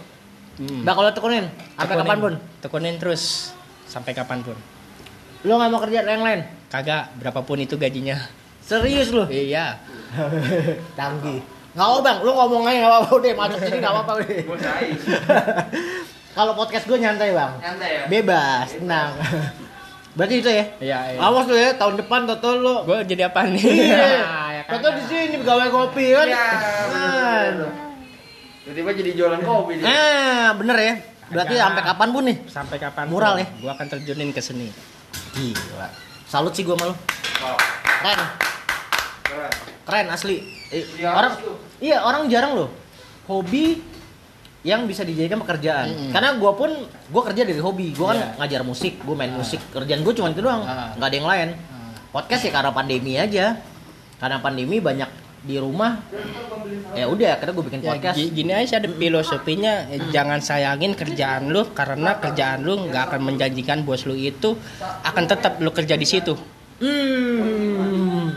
[0.56, 0.82] Hmm.
[0.84, 2.00] Bakal lo tekunin, sampai Tekunin.
[2.02, 2.34] kapan pun.
[2.60, 3.52] Tekunin terus
[3.86, 4.56] sampai kapan pun.
[5.44, 6.48] Lo nggak mau kerja yang lain?
[6.68, 8.16] Kagak, berapapun itu gajinya.
[8.60, 9.28] Serius lo?
[9.28, 9.78] Iya.
[10.98, 11.44] Canggih.
[11.76, 14.28] Nggak apa bang, lu ngomong aja nggak apa-apa udah masuk sini nggak apa-apa udah.
[16.36, 18.04] Kalau podcast gue nyantai bang, Nyantai ya?
[18.08, 19.12] bebas, tenang.
[20.16, 20.66] Berarti itu ya?
[20.80, 21.20] Iya, iya.
[21.20, 22.76] Awas lu ya, tahun depan Toto lu.
[22.84, 23.60] Gue jadi apa nih?
[23.92, 24.04] Iya.
[24.56, 24.72] ya kan?
[24.74, 26.28] Toto di sini pegawai kopi kan?
[26.28, 26.48] Iya,
[26.88, 27.54] Kan.
[28.66, 29.86] Tiba-tiba jadi jualan kopi dia.
[29.86, 30.94] Nah, bener ya.
[31.30, 32.38] Berarti sampai kapan pun nih?
[32.50, 33.06] Sampai kapan?
[33.14, 33.46] Mural ya?
[33.62, 34.74] Gue akan terjunin ke seni.
[35.38, 35.88] Gila.
[36.26, 36.94] Salut sih gua malu.
[37.46, 37.58] Wow.
[38.02, 38.20] Keren,
[39.22, 39.52] Keren.
[39.86, 40.42] keren asli.
[40.74, 41.34] Eh, Iya, orang.
[41.78, 42.70] Iya, orang jarang loh.
[43.30, 43.86] Hobi
[44.66, 45.94] yang bisa dijadikan pekerjaan.
[45.94, 46.10] Mm-mm.
[46.10, 46.74] Karena gua pun
[47.14, 47.94] gua kerja dari hobi.
[47.94, 48.28] Gua kan Iya.
[48.42, 49.62] ngajar musik, gua main musik.
[49.70, 50.66] Kerjaan gua cuma itu doang.
[50.66, 50.98] Ah.
[50.98, 51.50] nggak ada yang lain.
[51.70, 51.94] Ah.
[52.10, 53.46] Podcast ya karena pandemi aja.
[54.18, 55.10] Karena pandemi banyak
[55.46, 56.02] di rumah.
[56.92, 58.18] Ya udah, akhirnya gua bikin Ya, podcast.
[58.18, 63.22] gi- gini aja ada filosofinya eh, jangan sayangin kerjaan lu karena kerjaan lu nggak akan
[63.22, 66.34] menjanjikan bos lu itu akan tetap lu kerja di situ.
[66.82, 68.34] Hmm.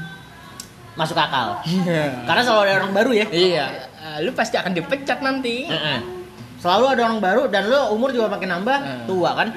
[0.94, 1.62] Masuk akal.
[2.27, 3.27] Karena selalu ada orang baru ya.
[3.31, 3.66] iya,
[3.97, 5.71] eh, lu pasti akan dipecat nanti.
[6.59, 9.49] Selalu ada orang baru dan lo umur juga makin nambah, tua kan?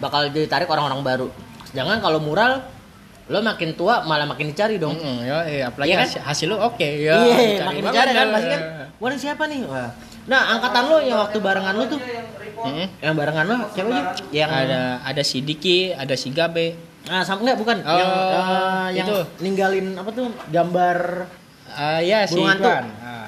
[0.00, 1.26] Bakal ditarik orang-orang baru.
[1.68, 2.64] Sedangkan kalau mural
[3.26, 4.94] lo makin tua malah makin dicari dong.
[4.94, 6.06] Mm-mm, ya, iya, apalagi Iya kan?
[6.06, 7.14] hasil, hasil lu oke ya.
[7.18, 8.60] Iya, dicari makin dicari kan pasti kan.
[8.96, 9.60] Wah, ini siapa nih?
[9.66, 9.90] Wah.
[10.26, 12.00] Nah, angkatan lo yang waktu barengan lo tuh,
[12.62, 12.86] Mm-mm.
[13.02, 14.02] yang barengan lo siapa aja?
[14.30, 16.78] Yang Ada ada si Diki, ada si Gabe.
[17.06, 17.76] Ah, sama enggak bukan?
[17.82, 19.18] Oh, yang eh, yang itu.
[19.38, 20.26] ninggalin apa tuh?
[20.50, 20.98] Gambar
[21.66, 22.70] Ah ya si Burung hantu.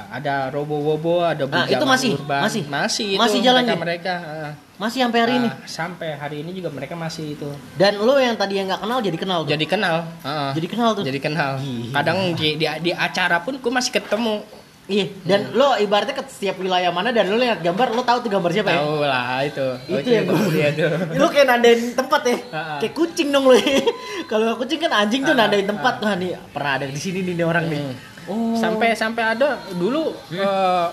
[0.08, 2.10] Ada Robo Wobo, ada Ah, Bujaman itu masih?
[2.16, 2.40] Urban.
[2.40, 2.62] Masih?
[2.64, 4.14] Masih itu Masih jalan mereka mereka.
[4.16, 4.52] ah.
[4.78, 5.48] masih sampai hari ini.
[5.50, 7.48] Ah, sampai hari ini juga mereka masih itu.
[7.74, 9.50] Dan lo yang tadi yang nggak kenal jadi kenal tuh.
[9.50, 9.96] Jadi kenal.
[10.22, 11.02] Ah, Jadi kenal tuh.
[11.02, 11.52] Jadi kenal.
[11.58, 11.92] Gila.
[11.92, 14.40] Kadang di, di, di acara pun gue masih ketemu.
[14.88, 18.32] Iya, dan lo ibaratnya ke setiap wilayah mana dan lo lihat gambar, lo tahu tuh
[18.32, 18.80] gambar siapa ya?
[18.80, 19.66] Tahu lah itu.
[19.84, 20.88] Itu yang gue dia tuh.
[21.12, 22.36] Lo kayak nandain tempat ya.
[22.80, 23.58] Kayak kucing dong lo.
[24.32, 26.00] Kalau kucing kan anjing tuh nandain tempat.
[26.00, 27.80] Wah, nih pernah ada di sini nih, nih orang nih.
[28.28, 28.52] Hmm.
[28.52, 28.54] Oh.
[28.54, 30.86] Sampai sampai ada dulu eh,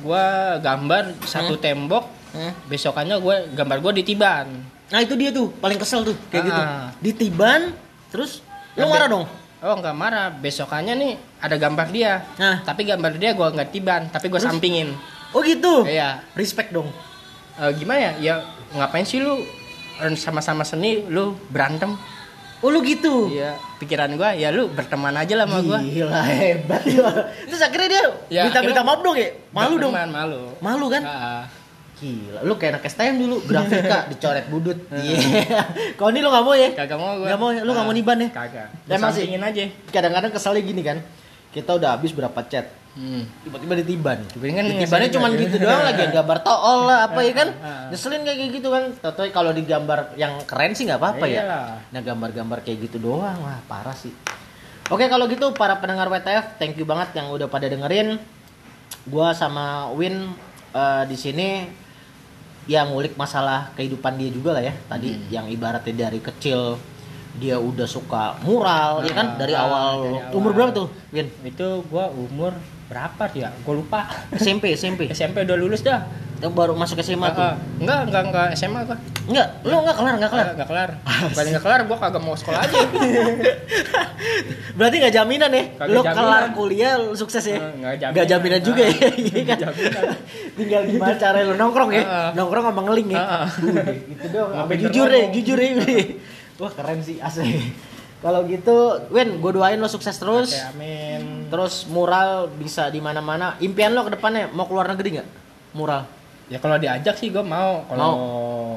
[0.00, 0.26] gua
[0.58, 2.50] gambar satu tembok, Hmm.
[2.66, 4.50] besokannya gue gambar gua ditiban.
[4.84, 6.60] Nah, itu dia tuh paling kesel tuh kayak gitu.
[6.60, 6.90] Ah.
[6.98, 7.70] Ditiban
[8.10, 8.42] terus
[8.74, 9.26] lo Gambar- marah dong.
[9.64, 12.26] Oh nggak marah, besokannya nih ada gambar dia.
[12.36, 12.60] Nah.
[12.60, 14.50] Tapi gambar dia gua nggak tiban, tapi gua Terus?
[14.50, 14.92] sampingin.
[15.30, 15.86] Oh gitu.
[15.86, 16.20] Iya.
[16.34, 16.90] Respect dong.
[17.54, 18.12] Eh, gimana ya?
[18.18, 18.34] Ya
[18.72, 19.38] ngapain sih lu
[20.12, 21.94] sama-sama seni lu berantem?
[22.64, 23.28] Oh lu gitu.
[23.28, 25.78] Iya, pikiran gua ya lu berteman aja lah sama gua.
[25.78, 27.04] Gila hebat ya.
[27.44, 29.36] Terus akhirnya dia Ya, minta minta maaf dong ya.
[29.52, 29.92] Malu dong.
[29.92, 30.40] Malu.
[30.58, 31.02] Malu kan?
[31.04, 31.44] Ah,
[31.94, 34.80] Gila, lu kayak anak STM dulu, grafika dicoret budut.
[34.90, 35.60] Iya.
[35.94, 36.68] Kalau ini lu nggak mau ya?
[36.72, 37.26] kagak mau gua.
[37.28, 37.60] Nggak mau ya?
[37.62, 38.28] Lu nggak mau Ah, niban ya?
[38.32, 38.68] Kagak.
[38.88, 39.28] Emang sih?
[39.28, 39.62] Sampingin aja.
[39.92, 40.98] Kadang-kadang keselnya gini kan.
[41.52, 43.26] Kita udah habis berapa chat, Hmm.
[43.42, 44.18] tiba-tiba ditiban.
[44.30, 47.48] Tiba-tiba kan Ditibannya cuma gitu doang lagi, gambar tool lah apa ya kan?
[47.58, 47.90] Ah.
[47.90, 48.94] Nyeselin kayak gitu kan.
[48.94, 51.42] Tapi kalau digambar yang keren sih nggak apa-apa ya.
[51.42, 51.66] Iyalah.
[51.90, 54.14] Nah gambar-gambar kayak gitu doang, wah parah sih.
[54.86, 58.14] Oke kalau gitu para pendengar WTF, thank you banget yang udah pada dengerin.
[59.04, 60.30] Gua sama Win
[60.70, 61.66] eh, di sini
[62.64, 64.74] yang ngulik masalah kehidupan dia juga lah ya.
[64.86, 65.24] Tadi Hmm.
[65.30, 66.78] yang ibaratnya dari kecil
[67.34, 69.94] dia udah suka mural ya kan Ah, dari ah, awal.
[70.00, 70.32] dari awal.
[70.32, 71.26] Umur berapa tuh, Win?
[71.42, 72.54] Itu gua umur
[72.88, 73.48] berapa ya?
[73.64, 74.00] Gua lupa.
[74.36, 75.08] SMP, SMP.
[75.10, 76.04] SMP udah lulus dah.
[76.42, 77.40] Yang baru masuk SMA tuh.
[77.40, 77.56] Ah, ah.
[77.80, 78.98] Enggak, enggak, enggak SMA gua.
[79.24, 80.44] Enggak, lu enggak kelar, enggak kelar.
[80.44, 80.90] Enggak, enggak kelar.
[81.30, 82.76] Bukan enggak kelar, gua kagak mau sekolah aja.
[84.76, 85.64] Berarti nggak jaminan ya?
[85.78, 86.16] Kagak lu jaminan.
[86.18, 87.56] kelar kuliah lu sukses ya?
[87.56, 88.60] Eh, nggak jaminan.
[88.60, 88.92] Juga ya?
[88.92, 89.58] Ah, Iya kan?
[90.58, 92.02] Tinggal gimana cara lu nongkrong ya?
[92.04, 92.30] Ah.
[92.34, 93.22] Nongkrong sama ngeling ya?
[93.22, 93.46] Ah, ah.
[93.94, 94.66] Gitu doang.
[94.68, 95.32] Jujur ngomong.
[95.32, 95.70] jujur ya.
[96.58, 97.72] Wah keren sih asli.
[98.24, 100.56] Kalau gitu, Win, gue doain lo sukses terus.
[100.56, 101.44] Oke, amin.
[101.52, 103.60] Terus mural bisa di mana-mana.
[103.60, 105.28] Impian lo ke depannya mau keluar negeri nggak?
[105.76, 106.08] Mural.
[106.48, 107.84] Ya kalau diajak sih gua mau.
[107.84, 108.12] Kalau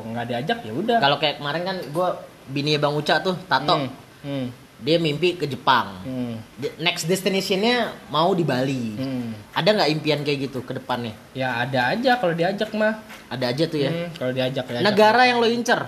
[0.04, 0.98] nggak diajak ya udah.
[1.00, 2.10] Kalau kayak kemarin kan gue
[2.52, 3.76] bini Bang Uca tuh, Tato.
[3.76, 3.88] Hmm.
[4.24, 4.48] Hmm.
[4.84, 6.04] Dia mimpi ke Jepang.
[6.04, 6.44] Hmm.
[6.84, 9.00] Next destinationnya mau di Bali.
[9.00, 9.32] Hmm.
[9.56, 11.16] Ada nggak impian kayak gitu ke depannya?
[11.32, 13.00] Ya ada aja kalau diajak mah.
[13.32, 13.92] Ada aja tuh ya.
[13.96, 14.84] Hmm, kalau diajak ya.
[14.84, 15.88] Negara yang lo incer?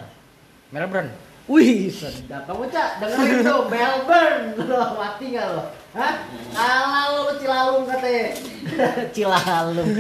[0.72, 1.12] Melbourne.
[1.50, 2.46] Wih, sedap.
[2.46, 4.54] Kamu Cak, dengerin tuh Melbourne.
[4.70, 5.66] Lo mati nggak lo?
[5.98, 6.14] Hah?
[6.54, 8.38] Kalah lo lo Cilalung katanya.
[9.18, 9.90] Cilalung.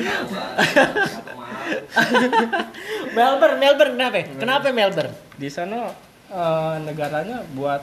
[3.17, 4.17] Melbourne, Melbourne kenapa?
[4.37, 5.13] Kenapa Melbourne?
[5.41, 5.89] Di sana
[6.29, 7.81] eh, negaranya buat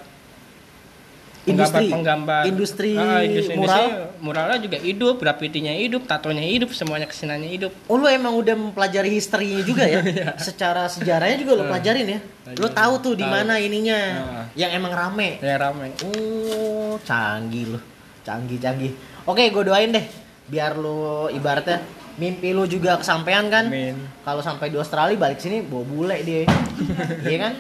[1.46, 1.87] Industri.
[1.88, 4.11] penggambar Industri Ah, industri, mural.
[4.18, 7.72] muralnya juga hidup, grafitinya hidup, tatonya hidup, semuanya kesenannya hidup.
[7.87, 10.02] Oh lo emang udah mempelajari historinya juga ya?
[10.42, 12.20] Secara sejarahnya juga lo Eh, pelajarin ya?
[12.54, 14.44] Lo tahu tuh di mana ininya Ah.
[14.52, 15.38] yang emang rame.
[15.38, 15.94] Ya ramai.
[16.02, 17.80] Oh, canggih lo.
[18.20, 18.90] Canggih, canggih.
[19.22, 20.02] Oke, gue doain deh.
[20.44, 21.78] Biar lo ibaratnya
[22.16, 23.68] mimpi lo juga kesampaian kan?
[23.68, 23.96] Amin.
[24.24, 26.48] Kalau sampai di Australia balik sini bawa bule dia.
[27.31, 27.52] iya kan?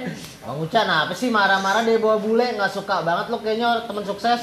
[0.44, 4.40] Bang Ucan apa sih marah-marah dia bawa bule nggak suka banget lo kayaknya teman sukses.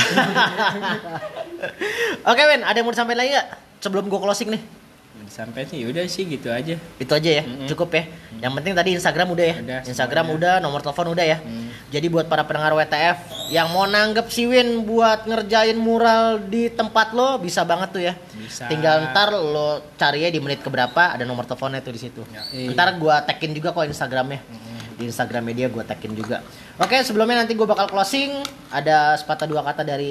[2.30, 3.48] Oke, Wen, ada yang mau disampaikan lagi nggak?
[3.80, 4.62] Sebelum gue closing nih.
[5.30, 6.74] Sampai sih udah sih gitu aja.
[6.98, 7.70] Itu aja ya, Mm-mm.
[7.70, 8.02] cukup ya.
[8.42, 9.54] Yang penting tadi Instagram udah ya.
[9.62, 10.42] Udah, Instagram semuanya.
[10.42, 11.38] udah, nomor telepon udah ya.
[11.38, 11.70] Hmm.
[11.94, 13.16] Jadi buat para pendengar WTF
[13.54, 18.14] yang mau nanggep si Win buat ngerjain mural di tempat lo bisa banget tuh ya.
[18.34, 18.66] Bisa.
[18.66, 22.22] Tinggal ntar lo cari ya di menit keberapa ada nomor teleponnya tuh di situ.
[22.34, 22.42] Ya.
[22.50, 22.74] Iya.
[22.74, 24.42] Ntar gua tagin juga kok Instagramnya.
[24.98, 26.42] Di Instagram media gua tagin juga.
[26.78, 28.34] Oke sebelumnya nanti gua bakal closing
[28.74, 30.10] ada sepatah dua kata dari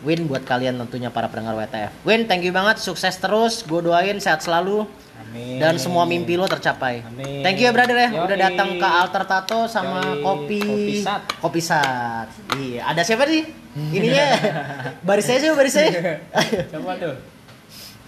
[0.00, 1.90] Win buat kalian tentunya para pendengar WTF.
[2.06, 3.66] Win thank you banget sukses terus.
[3.66, 4.86] Gue doain sehat selalu
[5.18, 5.58] Amin.
[5.58, 7.02] dan semua mimpi lo tercapai.
[7.02, 7.42] Amin.
[7.42, 8.22] Thank you ya brother ya, Yoi.
[8.22, 10.22] udah datang ke Alter Tato sama Yoi.
[10.22, 11.22] kopi Kopi Sat.
[11.42, 12.28] Kopi Sat.
[12.54, 13.42] Iya, ada siapa sih?
[13.74, 14.26] Ininya
[15.06, 16.22] baris saya sih, baris saya.
[16.70, 17.37] Coba tuh.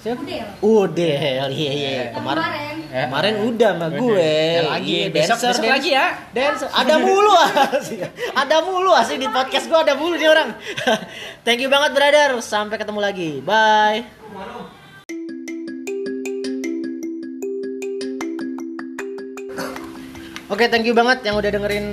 [0.00, 0.20] Siapa?
[0.20, 0.46] Udel.
[0.60, 1.90] Udah, iya iya.
[1.90, 2.76] Yang Kemarin kemarin.
[2.90, 4.32] Eh, kemarin udah sama gue.
[4.32, 4.90] Ya, lagi.
[4.90, 5.70] Iya, Besok- dancer, besok dancer.
[5.70, 6.06] lagi ya.
[6.32, 6.68] Dancer.
[6.72, 7.96] Ada mulu asli.
[8.32, 10.48] Ada mulu asli di podcast gue ada mulu nih orang.
[11.46, 12.30] Thank you banget brother.
[12.40, 13.30] Sampai ketemu lagi.
[13.40, 14.08] Bye.
[20.50, 21.86] Oke, thank you banget yang udah dengerin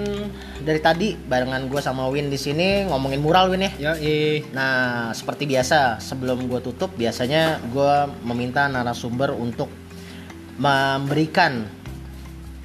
[0.68, 3.72] dari tadi barengan gue sama Win di sini ngomongin mural Win ya.
[3.96, 4.44] Yoi.
[4.52, 9.72] Nah, seperti biasa, sebelum gue tutup, biasanya gue meminta narasumber untuk
[10.60, 11.64] memberikan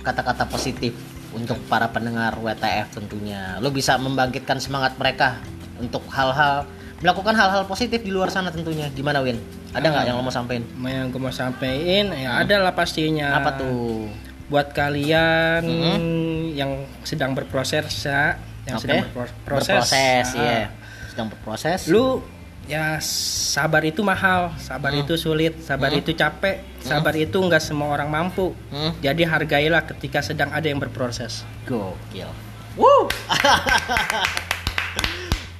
[0.02, 0.98] kata-kata positif
[1.30, 3.62] untuk para pendengar WTF tentunya.
[3.62, 5.38] Lo bisa membangkitkan semangat mereka
[5.78, 6.66] untuk hal-hal
[7.02, 8.90] melakukan hal-hal positif di luar sana tentunya.
[8.90, 9.38] Gimana Win?
[9.70, 10.66] Ada nggak yang lo mau sampein?
[10.82, 13.38] Yang gue mau sampein ya ada lah pastinya.
[13.38, 14.10] Apa tuh?
[14.46, 16.54] Buat kalian Mhm.
[16.54, 18.82] yang sedang berproses ya, yang Oke.
[18.84, 19.34] sedang berproses.
[19.42, 20.42] Berproses, Ah.
[20.42, 20.62] iya.
[21.08, 21.80] Sedang berproses.
[21.86, 22.20] Lu
[22.64, 25.02] ya sabar itu mahal, sabar Hmm.
[25.02, 25.98] itu sulit, sabar Hmm.
[25.98, 28.54] itu capek, sabar itu nggak semua orang mampu.
[28.70, 28.92] Hmm.
[29.00, 31.42] Jadi hargailah ketika sedang ada yang berproses.
[31.64, 32.30] Gokil.
[32.76, 33.08] Woo!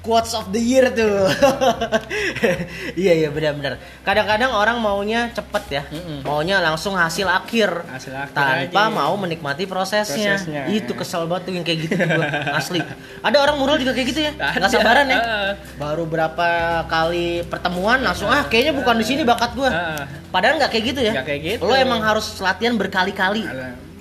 [0.02, 1.30] Quotes of the year tuh.
[2.98, 3.78] iya iya benar-benar.
[4.02, 6.26] Kadang-kadang orang maunya cepet ya, Mm-mm.
[6.26, 8.90] maunya langsung hasil akhir, Hasil akhir tanpa aja.
[8.90, 10.36] mau menikmati prosesnya.
[10.36, 10.62] Prosesnya.
[10.66, 12.26] Itu kesel banget tuh yang kayak gitu tuh gua,
[12.58, 12.82] asli.
[13.22, 15.20] Ada orang mural juga kayak gitu ya, nggak sabaran ya.
[15.78, 16.48] Baru berapa
[16.84, 19.70] kali pertemuan langsung ah kayaknya bukan di sini bakat gua.
[19.70, 20.02] Heeh.
[20.28, 21.12] Padahal nggak kayak gitu ya.
[21.22, 21.62] Kayak gitu.
[21.62, 23.46] Lo emang harus latihan berkali-kali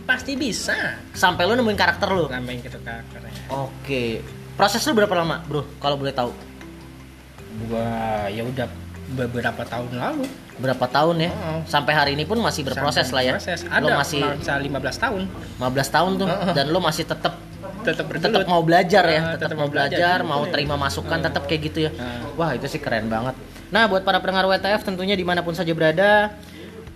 [0.02, 0.98] Pasti bisa.
[1.14, 2.26] sampai lo nemuin karakter lo.
[2.26, 3.32] Nambahin gitu karakternya.
[3.54, 4.41] Oke.
[4.56, 5.66] Proses lu berapa lama, Bro?
[5.80, 6.32] Kalau boleh tahu.
[7.68, 7.88] Gua
[8.28, 8.68] ya udah
[9.12, 10.26] beberapa tahun lalu.
[10.62, 11.32] Berapa tahun ya?
[11.34, 11.60] Heeh.
[11.66, 13.34] Sampai hari ini pun masih berproses Sampai lah ya.
[13.40, 13.60] Proses.
[13.66, 15.22] Lo Ada masih masa 15 tahun
[15.58, 16.54] 15 tahun tuh Heeh.
[16.54, 17.34] dan lo masih tetap
[17.82, 20.54] tetap tetap mau belajar ya, Ah, tetap mau belajar, mau gitu.
[20.54, 21.26] terima masukan, Ah.
[21.26, 21.92] tetap kayak gitu ya.
[21.98, 22.22] Ah.
[22.38, 23.34] Wah, itu sih keren banget.
[23.74, 26.30] Nah, buat para pendengar WTF tentunya di mana pun saja berada,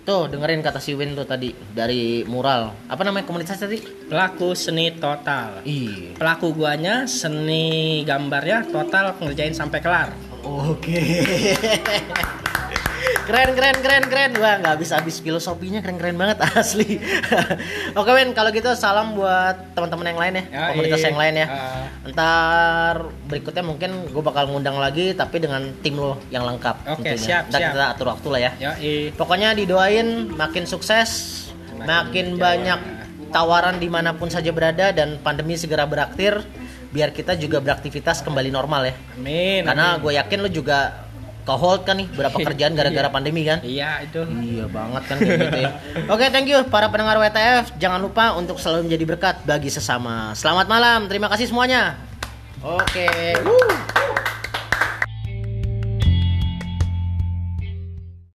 [0.06, 2.86] tuh dengerin kata si Win tuh tadi dari mural.
[2.86, 3.82] Apa namanya komunitas tadi?
[3.82, 5.66] Pelaku seni total.
[5.66, 6.14] Ih.
[6.14, 10.14] Pelaku guanya seni gambarnya total ngerjain sampai kelar.
[10.46, 11.02] Oke.
[13.24, 16.98] keren keren keren keren wah nggak habis habis filosofinya keren keren banget asli
[17.92, 21.46] oke men kalau gitu salam buat teman-teman yang lain ya Ya, komunitas yang lain ya
[21.46, 21.86] Ah.
[22.06, 27.18] ntar berikutnya mungkin gue bakal ngundang lagi tapi dengan tim lo yang lengkap Oke, tentunya.
[27.18, 27.70] siap, Ntar siap.
[27.72, 28.72] kita atur waktu lah ya Ya,
[29.12, 31.10] pokoknya didoain makin sukses
[31.76, 32.80] Makin banyak
[33.28, 36.40] tawaran di mana pun saja berada dan pandemi segera berakhir
[36.88, 39.60] biar kita juga beraktivitas kembali normal ya Amin.
[39.62, 41.05] karena gue yakin lo juga
[41.46, 44.20] ke hold kan nih berapa kerjaan gara-gara pandemi kan Iya itu.
[44.26, 45.70] Iya banget kan kayak gitu ya.
[46.12, 47.78] Oke, thank you para pendengar WTF.
[47.78, 50.34] Jangan lupa untuk selalu menjadi berkat bagi sesama.
[50.34, 51.06] Selamat malam.
[51.06, 51.94] Terima kasih semuanya.
[52.60, 53.06] Oke.
[53.46, 54.05] Woo.